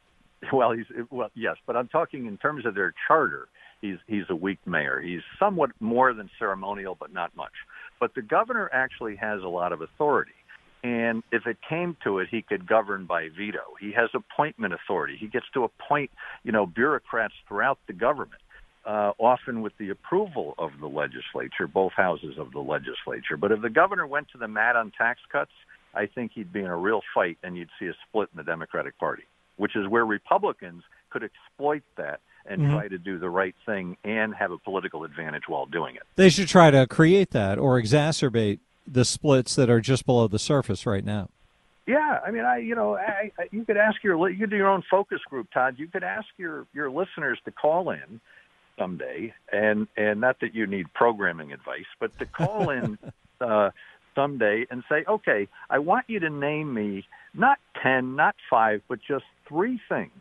Well, 0.53 0.73
he's 0.73 0.85
well, 1.09 1.31
yes, 1.33 1.55
but 1.65 1.75
I'm 1.75 1.87
talking 1.87 2.27
in 2.27 2.37
terms 2.37 2.67
of 2.67 2.75
their 2.75 2.93
charter. 3.07 3.47
He's 3.85 3.97
he's 4.07 4.25
a 4.29 4.35
weak 4.35 4.59
mayor. 4.65 4.99
He's 5.01 5.21
somewhat 5.39 5.71
more 5.79 6.13
than 6.13 6.29
ceremonial, 6.39 6.97
but 6.99 7.13
not 7.13 7.35
much. 7.35 7.53
But 7.99 8.15
the 8.15 8.21
governor 8.21 8.69
actually 8.73 9.15
has 9.17 9.41
a 9.43 9.47
lot 9.47 9.71
of 9.71 9.81
authority. 9.81 10.31
And 10.83 11.23
if 11.31 11.47
it 11.47 11.57
came 11.67 11.97
to 12.03 12.19
it, 12.19 12.27
he 12.29 12.41
could 12.41 12.67
govern 12.67 13.05
by 13.05 13.29
veto. 13.29 13.63
He 13.79 13.91
has 13.93 14.09
appointment 14.13 14.73
authority. 14.73 15.17
He 15.19 15.27
gets 15.27 15.45
to 15.55 15.63
appoint, 15.63 16.11
you 16.43 16.51
know, 16.51 16.65
bureaucrats 16.65 17.33
throughout 17.47 17.79
the 17.87 17.93
government, 17.93 18.41
uh, 18.85 19.11
often 19.17 19.61
with 19.61 19.73
the 19.79 19.89
approval 19.89 20.53
of 20.59 20.71
the 20.79 20.87
legislature, 20.87 21.67
both 21.67 21.93
houses 21.93 22.35
of 22.37 22.51
the 22.51 22.59
legislature. 22.59 23.35
But 23.35 23.51
if 23.51 23.61
the 23.61 23.69
governor 23.69 24.05
went 24.05 24.27
to 24.33 24.37
the 24.37 24.47
mat 24.47 24.75
on 24.75 24.91
tax 24.95 25.19
cuts, 25.31 25.51
I 25.95 26.05
think 26.05 26.33
he'd 26.35 26.53
be 26.53 26.59
in 26.59 26.67
a 26.67 26.77
real 26.77 27.01
fight, 27.15 27.37
and 27.41 27.57
you'd 27.57 27.69
see 27.79 27.87
a 27.87 27.93
split 28.07 28.29
in 28.33 28.37
the 28.37 28.43
Democratic 28.43 28.99
Party, 28.99 29.23
which 29.57 29.75
is 29.75 29.87
where 29.87 30.05
Republicans 30.05 30.83
could 31.09 31.23
exploit 31.23 31.83
that 31.97 32.19
and 32.47 32.61
mm-hmm. 32.61 32.73
try 32.73 32.87
to 32.87 32.97
do 32.97 33.17
the 33.17 33.29
right 33.29 33.55
thing 33.65 33.97
and 34.03 34.33
have 34.35 34.51
a 34.51 34.57
political 34.57 35.03
advantage 35.03 35.43
while 35.47 35.65
doing 35.65 35.95
it. 35.95 36.03
They 36.15 36.29
should 36.29 36.47
try 36.47 36.71
to 36.71 36.87
create 36.87 37.31
that 37.31 37.57
or 37.57 37.81
exacerbate 37.81 38.59
the 38.87 39.05
splits 39.05 39.55
that 39.55 39.69
are 39.69 39.81
just 39.81 40.05
below 40.05 40.27
the 40.27 40.39
surface 40.39 40.85
right 40.85 41.03
now. 41.03 41.29
Yeah, 41.87 42.19
I 42.25 42.31
mean, 42.31 42.45
I 42.45 42.57
you 42.57 42.73
know, 42.73 42.95
I, 42.95 43.31
I, 43.37 43.47
you 43.51 43.63
could 43.63 43.77
ask 43.77 44.03
your 44.03 44.29
you 44.29 44.39
could 44.39 44.49
do 44.49 44.57
your 44.57 44.69
own 44.69 44.83
focus 44.89 45.19
group, 45.29 45.47
Todd. 45.53 45.75
You 45.77 45.87
could 45.87 46.03
ask 46.03 46.27
your 46.37 46.65
your 46.73 46.89
listeners 46.89 47.39
to 47.45 47.51
call 47.51 47.91
in 47.91 48.19
someday, 48.77 49.33
and 49.51 49.87
and 49.95 50.19
not 50.19 50.39
that 50.39 50.55
you 50.55 50.65
need 50.65 50.91
programming 50.93 51.53
advice, 51.53 51.85
but 51.99 52.17
to 52.17 52.25
call 52.25 52.71
in 52.71 52.97
uh, 53.41 53.69
someday 54.15 54.65
and 54.71 54.83
say, 54.89 55.03
okay, 55.07 55.47
I 55.69 55.77
want 55.77 56.05
you 56.07 56.19
to 56.21 56.29
name 56.29 56.73
me 56.73 57.05
not 57.35 57.59
ten, 57.83 58.15
not 58.15 58.35
five, 58.49 58.81
but 58.87 58.99
just 59.07 59.25
three 59.47 59.79
things 59.87 60.11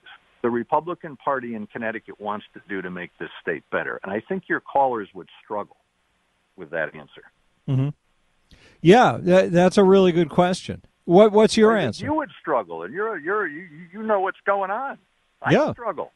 the 0.45 0.51
Republican 0.51 1.17
Party 1.17 1.55
in 1.55 1.67
Connecticut 1.67 2.21
wants 2.21 2.45
to 2.53 2.61
do 2.69 2.83
to 2.83 2.91
make 2.91 3.11
this 3.19 3.31
state 3.41 3.65
better. 3.73 3.99
And 4.03 4.13
I 4.13 4.21
think 4.21 4.45
your 4.47 4.61
callers 4.61 5.09
would 5.15 5.31
struggle 5.43 5.79
with 6.55 6.69
that 6.69 6.95
answer. 6.95 7.23
Mm-hmm. 7.67 7.89
Yeah, 8.83 9.17
that, 9.23 9.53
that's 9.53 9.79
a 9.79 9.83
really 9.83 10.13
good 10.13 10.29
question. 10.29 10.83
What 11.07 11.33
What's 11.33 11.57
your 11.57 11.75
answer? 11.75 12.05
You 12.05 12.13
would 12.13 12.29
struggle, 12.39 12.83
and 12.83 12.93
you're 12.93 13.19
you're 13.19 13.47
you, 13.47 13.67
you 13.91 14.03
know 14.03 14.21
what's 14.21 14.39
going 14.45 14.71
on. 14.71 14.99
I 15.41 15.53
yeah. 15.53 15.73
struggle. 15.73 16.13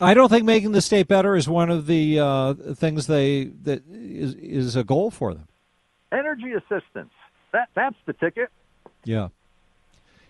I 0.00 0.14
don't 0.14 0.28
think 0.28 0.44
making 0.44 0.70
the 0.70 0.80
state 0.80 1.08
better 1.08 1.34
is 1.36 1.48
one 1.48 1.70
of 1.70 1.86
the 1.86 2.20
uh, 2.20 2.54
things 2.74 3.08
they 3.08 3.44
that 3.62 3.82
is 3.90 4.34
is 4.34 4.76
a 4.76 4.84
goal 4.84 5.10
for 5.10 5.34
them. 5.34 5.48
Energy 6.12 6.52
assistance. 6.52 7.12
That 7.52 7.68
that's 7.74 7.96
the 8.06 8.12
ticket. 8.12 8.50
Yeah 9.04 9.28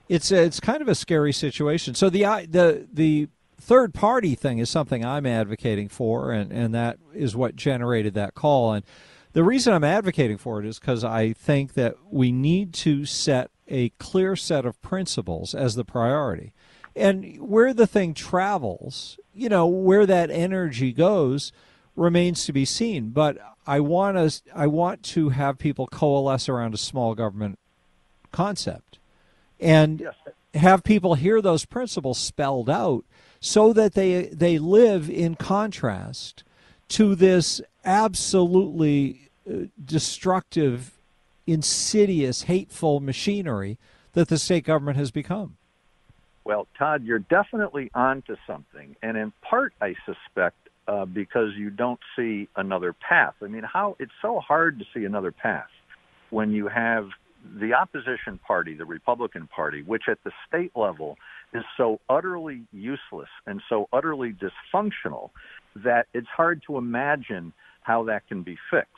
it's 0.08 0.30
a, 0.30 0.42
it's 0.42 0.60
kind 0.60 0.82
of 0.82 0.88
a 0.88 0.94
scary 0.94 1.32
situation. 1.32 1.94
So 1.94 2.10
the 2.10 2.22
the 2.48 2.86
the 2.92 3.28
third 3.60 3.94
party 3.94 4.34
thing 4.34 4.58
is 4.58 4.68
something 4.68 5.04
I'm 5.04 5.26
advocating 5.26 5.88
for, 5.88 6.32
and 6.32 6.52
and 6.52 6.74
that 6.74 6.98
is 7.14 7.34
what 7.34 7.56
generated 7.56 8.14
that 8.14 8.34
call. 8.34 8.72
And 8.72 8.84
the 9.32 9.44
reason 9.44 9.72
I'm 9.72 9.84
advocating 9.84 10.38
for 10.38 10.60
it 10.60 10.66
is 10.66 10.78
because 10.78 11.02
I 11.04 11.32
think 11.32 11.74
that 11.74 11.96
we 12.10 12.30
need 12.32 12.72
to 12.74 13.04
set 13.04 13.50
a 13.66 13.88
clear 13.98 14.36
set 14.36 14.64
of 14.64 14.80
principles 14.82 15.54
as 15.54 15.74
the 15.74 15.84
priority. 15.84 16.52
And 16.94 17.40
where 17.40 17.74
the 17.74 17.88
thing 17.88 18.14
travels, 18.14 19.18
you 19.34 19.48
know, 19.48 19.66
where 19.66 20.06
that 20.06 20.30
energy 20.30 20.92
goes 20.92 21.50
remains 21.96 22.44
to 22.46 22.52
be 22.52 22.64
seen. 22.64 23.10
But 23.10 23.38
I 23.66 23.80
want 23.80 24.16
to 24.16 24.42
I 24.54 24.66
want 24.66 25.02
to 25.04 25.30
have 25.30 25.58
people 25.58 25.86
coalesce 25.86 26.48
around 26.48 26.74
a 26.74 26.78
small 26.78 27.14
government 27.14 27.58
concept 28.30 28.83
and 29.60 30.00
yes. 30.00 30.14
have 30.54 30.84
people 30.84 31.14
hear 31.14 31.40
those 31.40 31.64
principles 31.64 32.18
spelled 32.18 32.70
out 32.70 33.04
so 33.40 33.72
that 33.72 33.94
they 33.94 34.26
they 34.26 34.58
live 34.58 35.10
in 35.10 35.34
contrast 35.34 36.44
to 36.88 37.14
this 37.14 37.60
absolutely 37.84 39.30
uh, 39.48 39.66
destructive 39.84 40.92
insidious 41.46 42.42
hateful 42.42 43.00
machinery 43.00 43.78
that 44.12 44.28
the 44.28 44.38
state 44.38 44.64
government 44.64 44.96
has 44.96 45.10
become 45.10 45.56
well 46.44 46.66
todd 46.78 47.04
you're 47.04 47.18
definitely 47.18 47.90
onto 47.94 48.36
something 48.46 48.96
and 49.02 49.16
in 49.16 49.32
part 49.42 49.74
i 49.80 49.94
suspect 50.06 50.56
uh, 50.86 51.04
because 51.04 51.50
you 51.56 51.70
don't 51.70 52.00
see 52.16 52.48
another 52.56 52.94
path 52.94 53.34
i 53.42 53.46
mean 53.46 53.62
how 53.62 53.94
it's 53.98 54.12
so 54.22 54.40
hard 54.40 54.78
to 54.78 54.84
see 54.94 55.04
another 55.04 55.30
path 55.32 55.68
when 56.30 56.50
you 56.50 56.66
have 56.66 57.08
the 57.60 57.74
opposition 57.74 58.38
party, 58.46 58.74
the 58.74 58.84
Republican 58.84 59.48
Party, 59.48 59.82
which 59.82 60.04
at 60.08 60.18
the 60.24 60.32
state 60.48 60.72
level 60.74 61.16
is 61.52 61.62
so 61.76 62.00
utterly 62.08 62.62
useless 62.72 63.28
and 63.46 63.62
so 63.68 63.88
utterly 63.92 64.34
dysfunctional 64.34 65.30
that 65.76 66.06
it's 66.14 66.28
hard 66.28 66.62
to 66.66 66.78
imagine 66.78 67.52
how 67.82 68.04
that 68.04 68.26
can 68.28 68.42
be 68.42 68.56
fixed. 68.70 68.90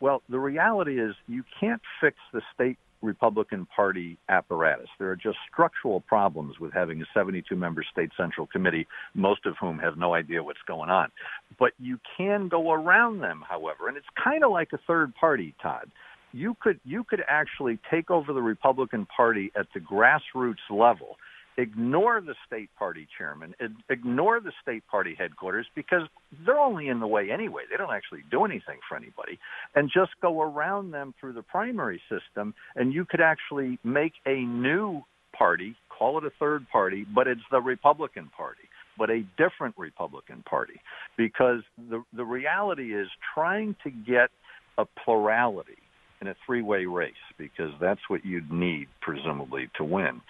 Well, 0.00 0.22
the 0.28 0.38
reality 0.38 1.00
is 1.00 1.14
you 1.28 1.44
can't 1.60 1.82
fix 2.00 2.16
the 2.32 2.42
state 2.54 2.78
Republican 3.02 3.66
Party 3.66 4.16
apparatus. 4.28 4.88
There 4.98 5.10
are 5.10 5.16
just 5.16 5.36
structural 5.52 6.00
problems 6.00 6.60
with 6.60 6.72
having 6.72 7.02
a 7.02 7.04
72 7.12 7.54
member 7.56 7.84
state 7.90 8.10
central 8.16 8.46
committee, 8.46 8.86
most 9.14 9.44
of 9.44 9.56
whom 9.60 9.78
have 9.78 9.98
no 9.98 10.14
idea 10.14 10.42
what's 10.42 10.62
going 10.66 10.88
on. 10.88 11.10
But 11.58 11.72
you 11.80 11.98
can 12.16 12.48
go 12.48 12.72
around 12.72 13.20
them, 13.20 13.44
however, 13.48 13.88
and 13.88 13.96
it's 13.96 14.06
kind 14.22 14.44
of 14.44 14.52
like 14.52 14.72
a 14.72 14.78
third 14.86 15.14
party, 15.16 15.54
Todd 15.60 15.90
you 16.32 16.56
could 16.60 16.80
you 16.84 17.04
could 17.04 17.22
actually 17.28 17.78
take 17.90 18.10
over 18.10 18.32
the 18.32 18.42
Republican 18.42 19.06
Party 19.14 19.52
at 19.56 19.66
the 19.74 19.80
grassroots 19.80 20.54
level, 20.70 21.16
ignore 21.56 22.20
the 22.20 22.34
state 22.46 22.70
party 22.78 23.06
chairman, 23.16 23.54
ignore 23.90 24.40
the 24.40 24.52
state 24.62 24.82
party 24.90 25.14
headquarters 25.18 25.66
because 25.74 26.02
they're 26.44 26.58
only 26.58 26.88
in 26.88 27.00
the 27.00 27.06
way 27.06 27.30
anyway. 27.30 27.62
They 27.70 27.76
don't 27.76 27.94
actually 27.94 28.22
do 28.30 28.44
anything 28.44 28.78
for 28.88 28.96
anybody, 28.96 29.38
and 29.74 29.90
just 29.92 30.12
go 30.20 30.42
around 30.42 30.90
them 30.90 31.14
through 31.20 31.34
the 31.34 31.42
primary 31.42 32.00
system, 32.08 32.54
and 32.76 32.92
you 32.92 33.04
could 33.04 33.20
actually 33.20 33.78
make 33.84 34.14
a 34.26 34.40
new 34.40 35.02
party, 35.36 35.76
call 35.88 36.18
it 36.18 36.24
a 36.24 36.32
third 36.38 36.66
party, 36.70 37.06
but 37.14 37.26
it's 37.26 37.40
the 37.50 37.60
Republican 37.60 38.30
Party 38.36 38.68
but 38.98 39.08
a 39.08 39.24
different 39.38 39.74
Republican 39.78 40.44
Party. 40.48 40.78
Because 41.16 41.62
the 41.88 42.04
the 42.14 42.24
reality 42.24 42.94
is 42.94 43.08
trying 43.34 43.74
to 43.82 43.90
get 43.90 44.28
a 44.76 44.84
plurality 45.04 45.81
in 46.22 46.28
a 46.28 46.36
three-way 46.46 46.86
race 46.86 47.12
because 47.36 47.72
that's 47.80 48.00
what 48.08 48.24
you'd 48.24 48.50
need 48.50 48.86
presumably 49.00 49.68
to 49.76 49.82
win 49.82 50.20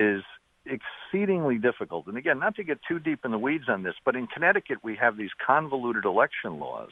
is 0.00 0.22
exceedingly 0.64 1.58
difficult. 1.58 2.06
And 2.06 2.16
again, 2.16 2.38
not 2.38 2.56
to 2.56 2.64
get 2.64 2.78
too 2.88 2.98
deep 2.98 3.20
in 3.24 3.30
the 3.30 3.38
weeds 3.38 3.64
on 3.68 3.82
this, 3.82 3.94
but 4.02 4.16
in 4.16 4.26
Connecticut 4.26 4.78
we 4.82 4.96
have 4.96 5.16
these 5.18 5.30
convoluted 5.46 6.06
election 6.06 6.58
laws. 6.58 6.88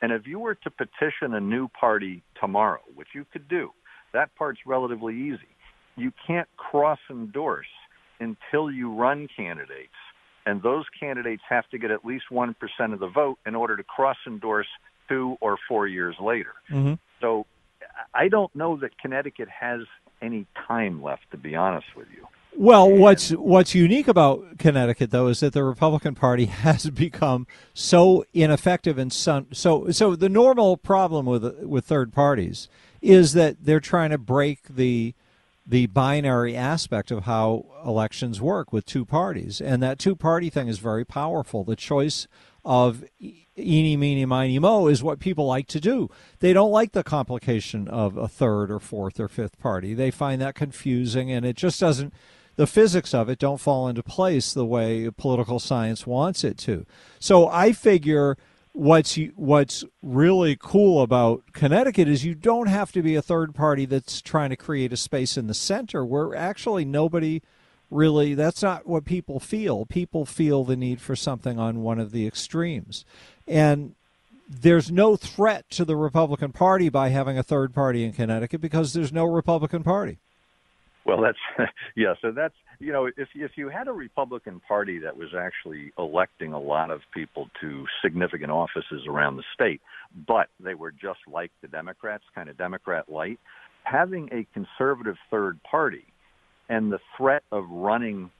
And 0.00 0.12
if 0.12 0.28
you 0.28 0.38
were 0.38 0.54
to 0.54 0.70
petition 0.70 1.34
a 1.34 1.40
new 1.40 1.66
party 1.68 2.22
tomorrow, 2.40 2.82
which 2.94 3.08
you 3.14 3.26
could 3.32 3.48
do, 3.48 3.70
that 4.12 4.32
part's 4.36 4.60
relatively 4.64 5.16
easy. 5.16 5.50
You 5.96 6.12
can't 6.24 6.48
cross 6.56 7.00
endorse 7.10 7.66
until 8.20 8.70
you 8.70 8.94
run 8.94 9.26
candidates. 9.36 9.90
And 10.46 10.62
those 10.62 10.84
candidates 10.98 11.42
have 11.48 11.68
to 11.70 11.78
get 11.78 11.90
at 11.90 12.04
least 12.04 12.26
1% 12.30 12.54
of 12.92 13.00
the 13.00 13.08
vote 13.08 13.38
in 13.44 13.56
order 13.56 13.76
to 13.76 13.82
cross 13.82 14.16
endorse 14.24 14.68
two 15.08 15.36
or 15.40 15.58
four 15.66 15.88
years 15.88 16.14
later. 16.20 16.54
Mm-hmm. 16.70 16.94
So 17.20 17.46
I 18.14 18.28
don't 18.28 18.54
know 18.54 18.76
that 18.78 18.98
Connecticut 18.98 19.48
has 19.48 19.80
any 20.20 20.46
time 20.66 21.02
left, 21.02 21.30
to 21.30 21.36
be 21.36 21.54
honest 21.54 21.86
with 21.96 22.08
you. 22.14 22.26
Well, 22.56 22.90
what's 22.90 23.30
what's 23.30 23.74
unique 23.74 24.08
about 24.08 24.58
Connecticut, 24.58 25.12
though, 25.12 25.28
is 25.28 25.40
that 25.40 25.52
the 25.52 25.62
Republican 25.62 26.16
Party 26.16 26.46
has 26.64 26.90
become 26.90 27.46
so 27.72 28.24
ineffective 28.34 28.98
and 28.98 29.12
so 29.12 29.46
so. 29.52 30.16
The 30.16 30.28
normal 30.28 30.76
problem 30.76 31.26
with 31.26 31.44
with 31.62 31.84
third 31.84 32.12
parties 32.12 32.68
is 33.00 33.32
that 33.34 33.64
they're 33.64 33.78
trying 33.78 34.10
to 34.10 34.18
break 34.18 34.62
the 34.68 35.14
the 35.64 35.86
binary 35.86 36.56
aspect 36.56 37.10
of 37.10 37.24
how 37.24 37.66
elections 37.84 38.40
work 38.40 38.72
with 38.72 38.86
two 38.86 39.04
parties, 39.04 39.60
and 39.60 39.80
that 39.82 39.98
two 39.98 40.16
party 40.16 40.50
thing 40.50 40.66
is 40.66 40.78
very 40.78 41.04
powerful. 41.04 41.62
The 41.62 41.76
choice 41.76 42.26
of 42.64 43.04
eeny, 43.20 43.96
meeny, 43.96 44.24
miny, 44.24 44.58
mo 44.58 44.86
is 44.86 45.02
what 45.02 45.18
people 45.18 45.46
like 45.46 45.66
to 45.68 45.80
do. 45.80 46.10
They 46.40 46.52
don't 46.52 46.70
like 46.70 46.92
the 46.92 47.02
complication 47.02 47.88
of 47.88 48.16
a 48.16 48.28
third 48.28 48.70
or 48.70 48.80
fourth 48.80 49.18
or 49.18 49.28
fifth 49.28 49.58
party. 49.58 49.94
They 49.94 50.10
find 50.10 50.40
that 50.40 50.54
confusing, 50.54 51.30
and 51.30 51.44
it 51.44 51.56
just 51.56 51.80
doesn't 51.80 52.12
the 52.58 52.66
physics 52.66 53.14
of 53.14 53.28
it 53.28 53.38
don't 53.38 53.60
fall 53.60 53.86
into 53.86 54.02
place 54.02 54.52
the 54.52 54.66
way 54.66 55.08
political 55.16 55.60
science 55.60 56.08
wants 56.08 56.42
it 56.42 56.58
to. 56.58 56.84
So 57.20 57.48
I 57.48 57.70
figure 57.72 58.36
what's 58.72 59.16
what's 59.36 59.84
really 60.02 60.56
cool 60.60 61.02
about 61.02 61.44
Connecticut 61.52 62.08
is 62.08 62.24
you 62.24 62.34
don't 62.34 62.66
have 62.66 62.90
to 62.92 63.02
be 63.02 63.14
a 63.14 63.22
third 63.22 63.54
party 63.54 63.86
that's 63.86 64.20
trying 64.20 64.50
to 64.50 64.56
create 64.56 64.92
a 64.92 64.96
space 64.96 65.36
in 65.36 65.46
the 65.46 65.54
center 65.54 66.04
where 66.04 66.34
actually 66.34 66.84
nobody 66.84 67.42
really 67.90 68.34
that's 68.34 68.62
not 68.62 68.86
what 68.86 69.04
people 69.04 69.40
feel. 69.40 69.86
People 69.86 70.24
feel 70.24 70.64
the 70.64 70.76
need 70.76 71.00
for 71.00 71.16
something 71.16 71.58
on 71.58 71.82
one 71.82 71.98
of 71.98 72.12
the 72.12 72.26
extremes. 72.26 73.04
And 73.46 73.94
there's 74.48 74.90
no 74.90 75.16
threat 75.16 75.68
to 75.70 75.84
the 75.84 75.96
Republican 75.96 76.52
Party 76.52 76.88
by 76.88 77.10
having 77.10 77.38
a 77.38 77.42
third 77.42 77.74
party 77.74 78.04
in 78.04 78.12
Connecticut 78.12 78.60
because 78.60 78.92
there's 78.92 79.12
no 79.12 79.24
Republican 79.24 79.82
Party. 79.82 80.18
Well, 81.04 81.20
that's 81.20 81.70
yeah. 81.96 82.14
So 82.20 82.32
that's 82.32 82.54
you 82.78 82.92
know, 82.92 83.06
if 83.06 83.28
if 83.34 83.52
you 83.56 83.68
had 83.68 83.88
a 83.88 83.92
Republican 83.92 84.60
Party 84.60 84.98
that 85.00 85.16
was 85.16 85.34
actually 85.34 85.92
electing 85.98 86.52
a 86.52 86.58
lot 86.58 86.90
of 86.90 87.00
people 87.12 87.48
to 87.60 87.86
significant 88.02 88.50
offices 88.50 89.06
around 89.06 89.36
the 89.36 89.44
state, 89.54 89.80
but 90.26 90.48
they 90.60 90.74
were 90.74 90.92
just 90.92 91.20
like 91.26 91.50
the 91.62 91.68
Democrats, 91.68 92.24
kind 92.34 92.48
of 92.48 92.56
Democrat 92.56 93.08
light, 93.10 93.38
having 93.84 94.28
a 94.32 94.46
conservative 94.52 95.16
third 95.30 95.62
party 95.62 96.04
and 96.68 96.92
the 96.92 97.00
threat 97.16 97.42
of 97.50 97.68
running 97.70 98.30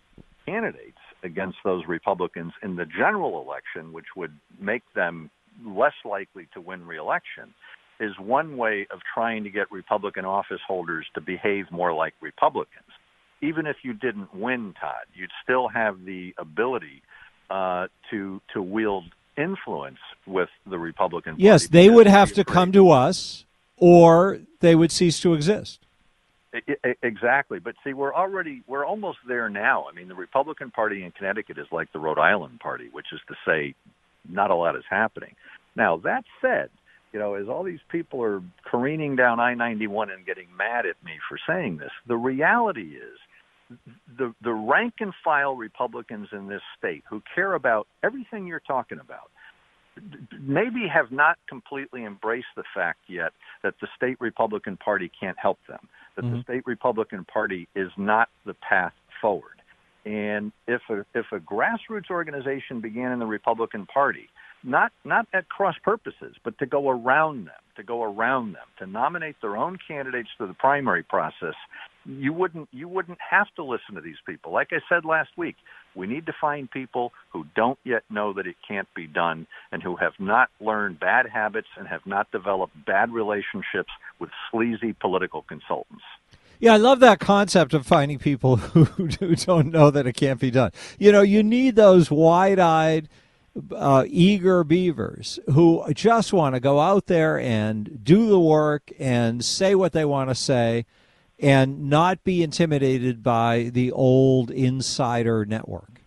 candidates 0.47 0.99
against 1.23 1.59
those 1.65 1.85
Republicans 1.87 2.53
in 2.63 2.77
the 2.77 2.87
general 2.87 3.43
election, 3.43 3.93
which 3.93 4.07
would 4.17 4.33
make 4.61 4.83
them 4.95 5.31
less 5.65 5.95
likely 6.05 6.49
to 6.55 6.61
win 6.61 6.87
reelection, 6.87 7.55
is 8.01 8.13
one 8.19 8.57
way 8.57 8.87
of 8.91 9.01
trying 9.13 9.45
to 9.45 9.51
get 9.51 9.71
Republican 9.73 10.25
office 10.25 10.61
holders 10.67 11.07
to 11.15 11.21
behave 11.21 11.71
more 11.71 11.93
like 11.93 12.15
Republicans. 12.21 12.87
Even 13.41 13.67
if 13.67 13.77
you 13.83 13.93
didn't 13.93 14.35
win, 14.35 14.75
Todd, 14.81 15.07
you'd 15.15 15.31
still 15.43 15.69
have 15.69 16.05
the 16.05 16.35
ability 16.39 17.03
uh, 17.51 17.87
to 18.11 18.41
to 18.53 18.63
wield 18.63 19.05
influence 19.37 19.99
with 20.27 20.49
the 20.67 20.79
Republican. 20.79 21.33
Party 21.35 21.45
yes, 21.45 21.69
they 21.69 21.89
would 21.89 22.07
have 22.07 22.33
to 22.33 22.45
come 22.45 22.73
to 22.73 22.91
us, 22.91 23.45
or 23.77 24.41
they 24.61 24.75
would 24.75 24.93
cease 24.93 25.21
to 25.21 25.35
exist. 25.35 25.87
Exactly, 27.03 27.59
but 27.59 27.75
see, 27.85 27.93
we're 27.93 28.15
already 28.15 28.63
we're 28.67 28.85
almost 28.85 29.19
there 29.27 29.49
now. 29.49 29.87
I 29.91 29.95
mean, 29.95 30.09
the 30.09 30.15
Republican 30.15 30.71
Party 30.71 31.05
in 31.05 31.11
Connecticut 31.13 31.59
is 31.59 31.67
like 31.73 31.93
the 31.93 31.99
Rhode 31.99 32.19
Island 32.19 32.61
Party, 32.61 32.89
which 32.91 33.07
is 33.13 33.21
to 33.29 33.35
say, 33.47 33.75
not 34.29 34.51
a 34.51 34.55
lot 34.55 34.77
is 34.77 34.85
happening. 34.89 35.35
Now 35.77 35.99
that 35.99 36.25
said, 36.41 36.71
you 37.13 37.19
know, 37.19 37.35
as 37.35 37.49
all 37.49 37.63
these 37.63 37.81
people 37.91 38.23
are 38.23 38.43
careening 38.65 39.17
down 39.17 39.41
I 39.41 39.55
91 39.55 40.11
and 40.11 40.27
getting 40.27 40.49
mad 40.57 40.87
at 40.87 41.03
me 41.05 41.13
for 41.29 41.39
saying 41.47 41.79
this, 41.79 41.93
the 42.07 42.17
reality 42.17 42.97
is 42.97 43.79
the, 44.17 44.35
the 44.43 44.53
rank 44.53 44.95
and 45.01 45.13
file 45.25 45.55
Republicans 45.55 46.29
in 46.33 46.49
this 46.49 46.63
state 46.79 47.05
who 47.09 47.23
care 47.35 47.55
about 47.55 47.87
everything 48.03 48.47
you're 48.47 48.61
talking 48.61 48.99
about 48.99 49.31
maybe 50.41 50.87
have 50.93 51.11
not 51.11 51.39
completely 51.49 52.05
embraced 52.05 52.47
the 52.57 52.63
fact 52.75 53.01
yet 53.09 53.33
that 53.63 53.75
the 53.81 53.89
state 53.97 54.17
Republican 54.21 54.77
Party 54.77 55.11
can't 55.21 55.39
help 55.39 55.59
them, 55.69 55.89
that 56.19 56.25
mm-hmm. 56.25 56.39
the 56.39 56.43
state 56.43 56.67
Republican 56.67 57.25
Party 57.25 57.69
is 57.77 57.91
not 57.97 58.29
the 58.45 58.55
path 58.55 58.93
forward. 59.21 59.63
And 60.05 60.53
if 60.67 60.83
a, 60.91 61.05
if 61.15 61.27
a 61.33 61.39
grassroots 61.39 62.11
organization 62.11 62.81
began 62.81 63.13
in 63.13 63.21
the 63.21 63.27
Republican 63.27 63.87
Party 63.87 64.29
not 64.65 64.93
not 65.05 65.27
at 65.33 65.49
cross 65.49 65.77
purposes, 65.83 66.35
but 66.45 66.59
to 66.59 66.67
go 66.67 66.91
around 66.91 67.47
them, 67.47 67.55
to 67.77 67.83
go 67.83 68.03
around 68.03 68.55
them, 68.55 68.67
to 68.79 68.87
nominate 68.87 69.37
their 69.41 69.57
own 69.57 69.79
candidates 69.87 70.31
to 70.39 70.47
the 70.47 70.55
primary 70.55 71.03
process. 71.03 71.55
You 72.05 72.33
wouldn't 72.33 72.69
you 72.73 72.89
wouldn't 72.89 73.19
have 73.31 73.47
to 73.57 73.65
listen 73.65 73.95
to 73.95 74.01
these 74.01 74.17
people. 74.27 74.53
Like 74.53 74.69
I 74.73 74.81
said 74.89 75.05
last 75.05 75.31
week, 75.37 75.57
we 75.99 76.07
need 76.07 76.27
to 76.27 76.33
find 76.41 76.71
people 76.71 77.13
who 77.31 77.45
don't 77.57 77.79
yet 77.85 78.05
know 78.09 78.33
that 78.33 78.47
it 78.47 78.55
can't 78.67 78.89
be 78.95 79.09
done 79.09 79.49
and 79.73 79.83
who 79.83 79.97
have 79.97 80.13
not 80.21 80.49
learned 80.61 81.01
bad 81.01 81.27
habits 81.29 81.67
and 81.77 81.89
have 81.89 82.07
not 82.07 82.31
developed 82.31 82.73
bad 82.87 83.13
relationships 83.13 83.91
with 84.21 84.31
sleazy 84.51 84.93
political 84.93 85.43
consultants. 85.43 86.05
Yeah, 86.61 86.75
I 86.75 86.77
love 86.77 87.01
that 87.01 87.19
concept 87.19 87.75
of 87.75 87.85
finding 87.85 88.19
people 88.19 88.57
who, 88.57 89.09
don't 89.09 89.73
know 89.73 89.91
that 89.91 90.07
it 90.07 90.15
can't 90.15 90.41
be 90.41 90.53
done. 90.53 90.71
You 90.99 91.11
know, 91.11 91.23
you 91.23 91.43
need 91.43 91.75
those 91.75 92.11
wide-eyed 92.13 93.09
uh, 93.75 94.05
eager 94.07 94.63
beavers 94.63 95.41
who 95.53 95.85
just 95.95 96.33
want 96.33 96.55
to 96.55 96.61
go 96.61 96.79
out 96.79 97.07
there 97.07 97.41
and 97.41 98.05
do 98.05 98.29
the 98.29 98.39
work 98.39 98.93
and 99.01 99.45
say 99.45 99.75
what 99.75 99.93
they 99.93 100.05
want 100.05 100.31
to 100.31 100.35
say 100.37 100.87
and 101.41 101.89
not 101.89 102.25
be 102.25 102.43
intimidated 102.43 103.23
by 103.23 103.71
the 103.73 103.93
old 103.93 104.51
insider 104.51 105.45
network. 105.45 106.01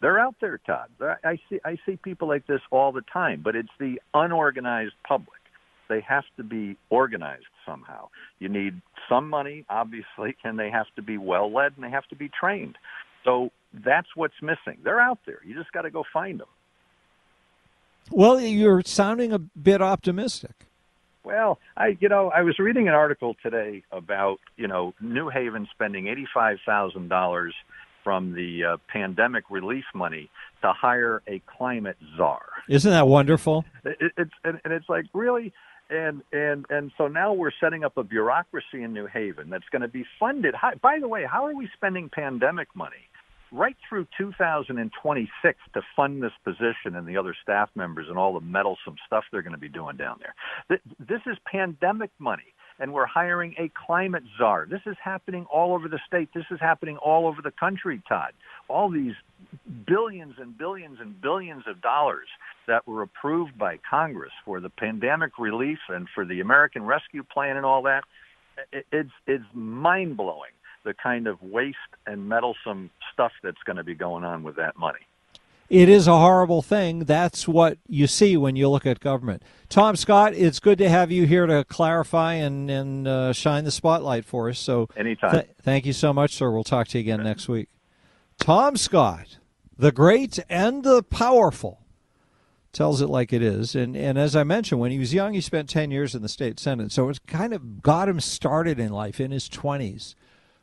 They're 0.00 0.18
out 0.18 0.36
there, 0.40 0.58
Todd. 0.58 0.90
I 1.24 1.38
see 1.48 1.58
I 1.64 1.76
see 1.84 1.96
people 1.96 2.28
like 2.28 2.46
this 2.46 2.60
all 2.70 2.92
the 2.92 3.02
time, 3.12 3.40
but 3.42 3.56
it's 3.56 3.68
the 3.80 4.00
unorganized 4.14 4.94
public. 5.06 5.40
They 5.88 6.00
have 6.02 6.24
to 6.36 6.44
be 6.44 6.76
organized 6.90 7.46
somehow. 7.66 8.08
You 8.38 8.48
need 8.48 8.80
some 9.08 9.28
money, 9.28 9.64
obviously, 9.68 10.36
and 10.44 10.58
they 10.58 10.70
have 10.70 10.86
to 10.96 11.02
be 11.02 11.18
well 11.18 11.52
led 11.52 11.72
and 11.74 11.82
they 11.82 11.90
have 11.90 12.06
to 12.08 12.16
be 12.16 12.28
trained. 12.28 12.76
So 13.24 13.50
that's 13.72 14.08
what's 14.14 14.40
missing. 14.40 14.78
They're 14.84 15.00
out 15.00 15.18
there. 15.26 15.40
You 15.44 15.54
just 15.54 15.72
got 15.72 15.82
to 15.82 15.90
go 15.90 16.04
find 16.12 16.38
them. 16.38 16.48
Well, 18.10 18.40
you're 18.40 18.82
sounding 18.84 19.32
a 19.32 19.38
bit 19.38 19.82
optimistic. 19.82 20.67
Well, 21.28 21.58
I 21.76 21.98
you 22.00 22.08
know 22.08 22.30
I 22.30 22.40
was 22.40 22.58
reading 22.58 22.88
an 22.88 22.94
article 22.94 23.36
today 23.42 23.82
about 23.92 24.38
you 24.56 24.66
know 24.66 24.94
New 24.98 25.28
Haven 25.28 25.68
spending 25.74 26.06
eighty 26.06 26.26
five 26.32 26.56
thousand 26.64 27.08
dollars 27.08 27.54
from 28.02 28.32
the 28.32 28.64
uh, 28.64 28.76
pandemic 28.90 29.44
relief 29.50 29.84
money 29.94 30.30
to 30.62 30.72
hire 30.72 31.20
a 31.28 31.42
climate 31.58 31.98
czar. 32.16 32.40
Isn't 32.66 32.92
that 32.92 33.08
wonderful? 33.08 33.66
It, 33.84 34.12
it's 34.16 34.30
and, 34.42 34.58
and 34.64 34.72
it's 34.72 34.88
like 34.88 35.04
really 35.12 35.52
and 35.90 36.22
and 36.32 36.64
and 36.70 36.92
so 36.96 37.08
now 37.08 37.34
we're 37.34 37.52
setting 37.60 37.84
up 37.84 37.98
a 37.98 38.02
bureaucracy 38.02 38.82
in 38.82 38.94
New 38.94 39.06
Haven 39.06 39.50
that's 39.50 39.68
going 39.70 39.82
to 39.82 39.88
be 39.88 40.06
funded. 40.18 40.54
By 40.80 40.98
the 40.98 41.08
way, 41.08 41.26
how 41.30 41.44
are 41.44 41.54
we 41.54 41.68
spending 41.76 42.08
pandemic 42.08 42.68
money? 42.74 43.07
Right 43.52 43.76
through 43.88 44.06
2026 44.16 45.58
to 45.74 45.82
fund 45.96 46.22
this 46.22 46.32
position 46.44 46.96
and 46.96 47.06
the 47.06 47.16
other 47.16 47.34
staff 47.42 47.70
members 47.74 48.06
and 48.08 48.18
all 48.18 48.34
the 48.34 48.40
meddlesome 48.40 48.96
stuff 49.06 49.24
they're 49.30 49.42
going 49.42 49.52
to 49.52 49.58
be 49.58 49.68
doing 49.68 49.96
down 49.96 50.18
there. 50.20 50.80
This 50.98 51.20
is 51.26 51.36
pandemic 51.50 52.10
money, 52.18 52.54
and 52.78 52.92
we're 52.92 53.06
hiring 53.06 53.54
a 53.58 53.70
climate 53.86 54.24
czar. 54.38 54.66
This 54.70 54.82
is 54.86 54.96
happening 55.02 55.46
all 55.52 55.74
over 55.74 55.88
the 55.88 56.00
state. 56.06 56.28
This 56.34 56.44
is 56.50 56.60
happening 56.60 56.96
all 56.98 57.26
over 57.26 57.42
the 57.42 57.52
country, 57.52 58.02
Todd. 58.08 58.32
All 58.68 58.90
these 58.90 59.14
billions 59.86 60.34
and 60.38 60.56
billions 60.56 60.98
and 61.00 61.20
billions 61.20 61.64
of 61.66 61.80
dollars 61.80 62.28
that 62.66 62.86
were 62.86 63.02
approved 63.02 63.58
by 63.58 63.78
Congress 63.88 64.32
for 64.44 64.60
the 64.60 64.70
pandemic 64.70 65.38
relief 65.38 65.78
and 65.88 66.06
for 66.14 66.24
the 66.24 66.40
American 66.40 66.84
Rescue 66.84 67.22
Plan 67.22 67.56
and 67.56 67.64
all 67.64 67.82
that. 67.82 68.04
It's 68.72 69.10
it's 69.26 69.44
mind 69.54 70.16
blowing 70.16 70.50
the 70.88 70.94
kind 70.94 71.26
of 71.26 71.40
waste 71.42 71.76
and 72.06 72.26
meddlesome 72.30 72.88
stuff 73.12 73.32
that's 73.42 73.62
going 73.66 73.76
to 73.76 73.84
be 73.84 73.94
going 73.94 74.24
on 74.24 74.42
with 74.42 74.56
that 74.56 74.74
money. 74.78 75.00
It 75.68 75.90
is 75.90 76.06
a 76.06 76.16
horrible 76.16 76.62
thing. 76.62 77.00
That's 77.00 77.46
what 77.46 77.76
you 77.86 78.06
see 78.06 78.38
when 78.38 78.56
you 78.56 78.70
look 78.70 78.86
at 78.86 79.00
government. 79.00 79.42
Tom 79.68 79.96
Scott, 79.96 80.32
it's 80.32 80.60
good 80.60 80.78
to 80.78 80.88
have 80.88 81.12
you 81.12 81.26
here 81.26 81.44
to 81.44 81.62
clarify 81.64 82.34
and, 82.34 82.70
and 82.70 83.06
uh, 83.06 83.34
shine 83.34 83.64
the 83.64 83.70
spotlight 83.70 84.24
for 84.24 84.48
us. 84.48 84.58
So, 84.58 84.88
anytime. 84.96 85.32
Th- 85.32 85.48
thank 85.60 85.84
you 85.84 85.92
so 85.92 86.14
much, 86.14 86.34
sir. 86.34 86.50
We'll 86.50 86.64
talk 86.64 86.88
to 86.88 86.98
you 86.98 87.02
again 87.02 87.22
next 87.22 87.48
week. 87.48 87.68
Tom 88.40 88.78
Scott, 88.78 89.36
the 89.76 89.92
great 89.92 90.38
and 90.48 90.84
the 90.84 91.02
powerful, 91.02 91.80
tells 92.72 93.02
it 93.02 93.10
like 93.10 93.34
it 93.34 93.42
is. 93.42 93.74
And 93.74 93.94
and 93.94 94.16
as 94.16 94.34
I 94.34 94.44
mentioned, 94.44 94.80
when 94.80 94.90
he 94.90 94.98
was 94.98 95.12
young, 95.12 95.34
he 95.34 95.42
spent 95.42 95.68
ten 95.68 95.90
years 95.90 96.14
in 96.14 96.22
the 96.22 96.30
state 96.30 96.58
senate, 96.58 96.92
so 96.92 97.10
it's 97.10 97.18
kind 97.18 97.52
of 97.52 97.82
got 97.82 98.08
him 98.08 98.20
started 98.20 98.78
in 98.78 98.90
life 98.90 99.20
in 99.20 99.32
his 99.32 99.50
twenties 99.50 100.14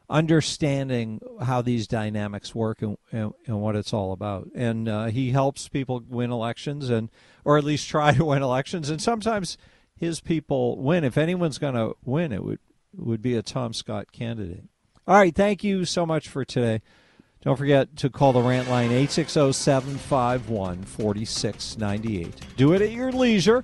understanding 0.10 1.20
how 1.44 1.62
these 1.62 1.88
dynamics 1.88 2.54
work 2.54 2.82
and, 2.82 2.98
and, 3.12 3.34
and 3.46 3.62
what 3.62 3.76
it's 3.76 3.94
all 3.94 4.12
about. 4.12 4.50
And 4.54 4.88
uh, 4.88 5.06
he 5.06 5.32
helps 5.32 5.68
people 5.68 6.04
win 6.08 6.32
elections 6.32 6.90
and 6.90 7.10
or 7.44 7.58
at 7.58 7.64
least 7.64 7.88
try 7.90 8.14
to 8.14 8.26
win 8.26 8.42
elections. 8.42 8.90
And 8.90 9.02
sometimes 9.02 9.58
his 9.96 10.20
people 10.20 10.78
win. 10.78 11.04
If 11.04 11.18
anyone's 11.18 11.58
going 11.58 11.76
to 11.76 11.96
win, 12.04 12.32
it 12.32 12.44
would 12.44 12.60
would 12.98 13.22
be 13.22 13.36
a 13.36 13.42
Tom 13.42 13.74
Scott 13.74 14.12
candidate. 14.12 14.64
All 15.08 15.18
right, 15.18 15.36
thank 15.36 15.64
you 15.64 15.86
so 15.86 16.06
much 16.06 16.30
for 16.30 16.46
today. 16.46 16.82
Don't 17.42 17.58
forget 17.58 17.96
to 17.98 18.10
call 18.10 18.34
the 18.34 18.42
rant 18.42 18.70
line 18.70 18.86
860 18.86 19.54
751 19.54 20.84
4698. 20.84 22.42
Do 22.58 22.74
it 22.74 22.82
at 22.82 22.92
your 22.92 23.12
leisure. 23.12 23.64